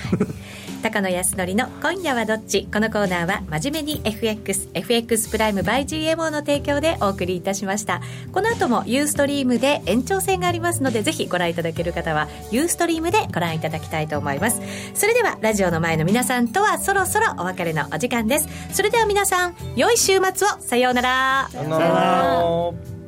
[0.83, 2.69] 高野康則の今夜はどっち？
[2.73, 8.01] このコーナーは真面目に FX FX プライム by GMO の提供でお送りいたしました。
[8.33, 14.61] この後もユーストリームで延長戦がありますのでぜひご覧いただける方はユーストリームでご覧いただきたいと思います。
[14.95, 18.49] それではラジオの前の皆さんとはそろそろお別れのお時間です。
[18.73, 20.61] それでは皆さん良い週末を。
[20.61, 21.49] さようなら。
[21.51, 23.02] さようなら